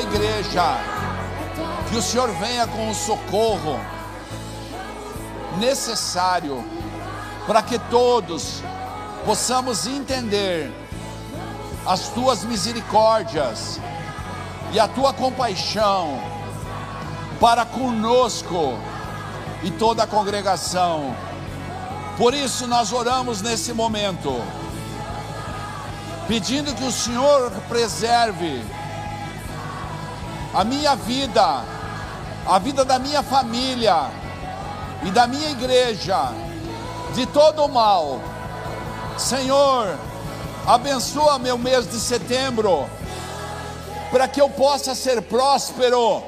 igreja, 0.10 0.78
que 1.90 1.96
o 1.96 2.02
Senhor 2.02 2.30
venha 2.32 2.66
com 2.68 2.90
o 2.90 2.96
socorro 2.96 3.80
necessário 5.58 6.64
para 7.46 7.62
que 7.62 7.78
todos 7.78 8.64
possamos 9.26 9.86
entender 9.86 10.72
as 11.86 12.10
tuas 12.10 12.44
misericórdias 12.44 13.80
e 14.72 14.80
a 14.80 14.88
tua 14.88 15.14
compaixão 15.14 16.20
para 17.40 17.66
conosco 17.66 18.78
e 19.64 19.72
toda 19.72 20.04
a 20.04 20.08
congregação. 20.08 21.16
Por 22.18 22.34
isso 22.34 22.68
nós 22.68 22.92
oramos 22.92 23.42
nesse 23.42 23.74
momento, 23.74 24.44
pedindo 26.28 26.74
que 26.76 26.84
o 26.84 26.92
Senhor 26.92 27.52
preserve 27.68 28.64
a 30.54 30.64
minha 30.64 30.96
vida, 30.96 31.64
a 32.46 32.60
vida 32.60 32.84
da 32.84 32.98
minha 32.98 33.22
família 33.22 34.10
e 35.04 35.12
da 35.12 35.28
minha 35.28 35.52
igreja 35.52 36.32
de 37.14 37.26
todo 37.28 37.64
o 37.66 37.70
mal. 37.70 38.20
Senhor, 39.18 39.98
abençoa 40.66 41.38
meu 41.38 41.58
mês 41.58 41.90
de 41.90 42.00
setembro, 42.00 42.90
para 44.12 44.28
que 44.28 44.42
eu 44.42 44.50
possa 44.50 44.96
ser 44.96 45.22
próspero. 45.22 46.24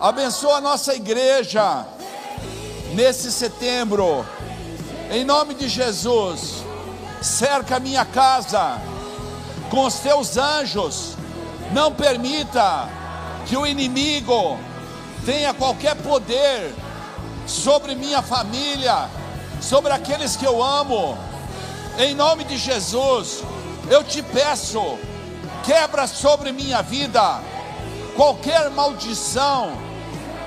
Abençoa 0.00 0.56
a 0.56 0.60
nossa 0.60 0.94
igreja 0.94 1.86
nesse 2.92 3.32
setembro, 3.32 4.24
em 5.10 5.24
nome 5.24 5.54
de 5.54 5.68
Jesus. 5.68 6.62
Cerca 7.22 7.80
minha 7.80 8.04
casa 8.04 8.78
com 9.70 9.86
os 9.86 9.94
teus 9.94 10.36
anjos, 10.36 11.16
não 11.72 11.90
permita 11.90 13.03
que 13.46 13.56
o 13.56 13.66
inimigo 13.66 14.58
tenha 15.24 15.52
qualquer 15.54 15.94
poder 15.96 16.74
sobre 17.46 17.94
minha 17.94 18.22
família, 18.22 19.08
sobre 19.60 19.92
aqueles 19.92 20.36
que 20.36 20.44
eu 20.44 20.62
amo. 20.62 21.16
Em 21.98 22.14
nome 22.14 22.44
de 22.44 22.56
Jesus, 22.56 23.42
eu 23.90 24.02
te 24.02 24.22
peço, 24.22 24.98
quebra 25.64 26.06
sobre 26.06 26.52
minha 26.52 26.82
vida 26.82 27.40
qualquer 28.16 28.70
maldição. 28.70 29.72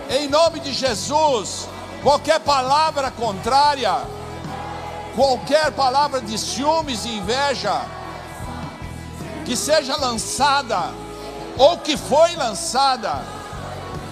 Em 0.09 0.27
nome 0.27 0.59
de 0.59 0.73
Jesus, 0.73 1.67
qualquer 2.01 2.39
palavra 2.39 3.11
contrária, 3.11 4.01
qualquer 5.15 5.71
palavra 5.71 6.21
de 6.21 6.37
ciúmes 6.37 7.05
e 7.05 7.09
inveja 7.09 7.81
que 9.45 9.55
seja 9.55 9.95
lançada 9.95 10.91
ou 11.57 11.77
que 11.77 11.97
foi 11.97 12.35
lançada 12.35 13.21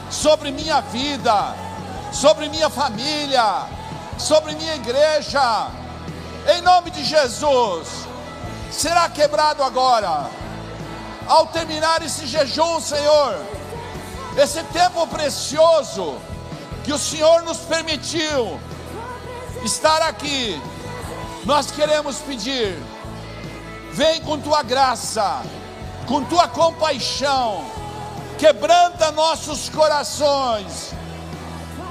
sobre 0.09 0.51
minha 0.51 0.81
vida, 0.81 1.55
sobre 2.11 2.49
minha 2.49 2.69
família, 2.69 3.67
sobre 4.17 4.55
minha 4.55 4.75
igreja, 4.75 5.67
em 6.55 6.61
nome 6.61 6.91
de 6.91 7.03
Jesus, 7.03 7.87
será 8.71 9.09
quebrado 9.09 9.63
agora. 9.63 10.29
Ao 11.27 11.47
terminar 11.47 12.03
esse 12.03 12.27
jejum, 12.27 12.79
Senhor, 12.79 13.35
esse 14.37 14.63
tempo 14.65 15.07
precioso 15.07 16.17
que 16.83 16.93
o 16.93 16.99
Senhor 16.99 17.41
nos 17.43 17.57
permitiu 17.57 18.59
estar 19.63 20.01
aqui, 20.03 20.61
nós 21.45 21.71
queremos 21.71 22.17
pedir, 22.17 22.77
vem 23.91 24.21
com 24.21 24.39
tua 24.39 24.61
graça, 24.61 25.41
com 26.07 26.23
tua 26.23 26.47
compaixão, 26.47 27.65
quebranta 28.37 29.11
nossos 29.11 29.69
corações 29.69 30.93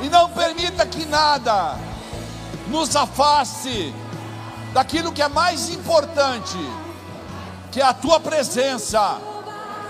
e 0.03 0.09
não 0.09 0.31
permita 0.31 0.87
que 0.87 1.05
nada 1.05 1.77
nos 2.69 2.95
afaste 2.95 3.95
daquilo 4.73 5.13
que 5.13 5.23
é 5.23 5.29
mais 5.29 5.71
importante, 5.71 6.59
que 7.71 7.81
é 7.81 7.85
a 7.85 7.93
tua 7.95 8.21
presença 8.21 9.19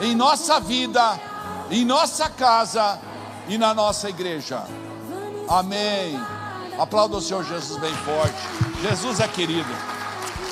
em 0.01 0.15
nossa 0.15 0.61
vida, 0.61 1.21
em 1.71 1.85
nossa 1.85 2.29
casa 2.29 2.99
e 3.49 3.57
na 3.59 3.75
nossa 3.75 4.09
igreja. 4.09 4.63
Amém. 5.49 6.21
Aplauda 6.79 7.17
o 7.17 7.21
Senhor 7.21 7.45
Jesus 7.45 7.79
bem 7.81 7.95
forte. 7.95 8.43
Jesus 8.83 9.21
é 9.21 9.29
querido. 9.29 9.71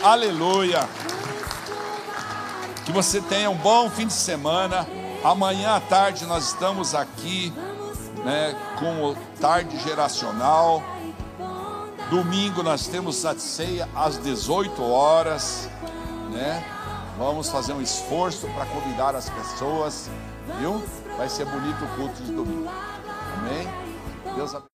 Aleluia. 0.03 0.89
Que 2.85 2.93
você 2.93 3.21
tenha 3.21 3.51
um 3.51 3.57
bom 3.57 3.89
fim 3.89 4.07
de 4.07 4.13
semana. 4.13 4.87
Amanhã 5.23 5.77
à 5.77 5.81
tarde 5.81 6.27
nós 6.27 6.49
estamos 6.49 6.95
aqui, 6.95 7.53
né, 8.25 8.57
com 8.79 9.11
o 9.11 9.17
tarde 9.41 9.79
geracional. 9.81 10.83
Domingo 12.11 12.63
nós 12.63 12.89
temos 12.89 13.25
a 13.25 13.39
ceia 13.39 13.89
às 13.95 14.19
18 14.19 14.83
horas, 14.83 15.69
né? 16.31 16.63
Vamos 17.17 17.49
fazer 17.49 17.73
um 17.73 17.81
esforço 17.81 18.49
para 18.49 18.67
convidar 18.67 19.15
as 19.15 19.31
pessoas, 19.31 20.11
viu? 20.59 20.83
Vai 21.17 21.29
ser 21.29 21.47
bonito 21.47 21.85
o 21.85 21.97
culto 21.97 22.23
de 22.23 22.33
domingo. 22.33 22.71
Amém? 23.39 23.69
Deus 24.35 24.55
abençoe. 24.55 24.72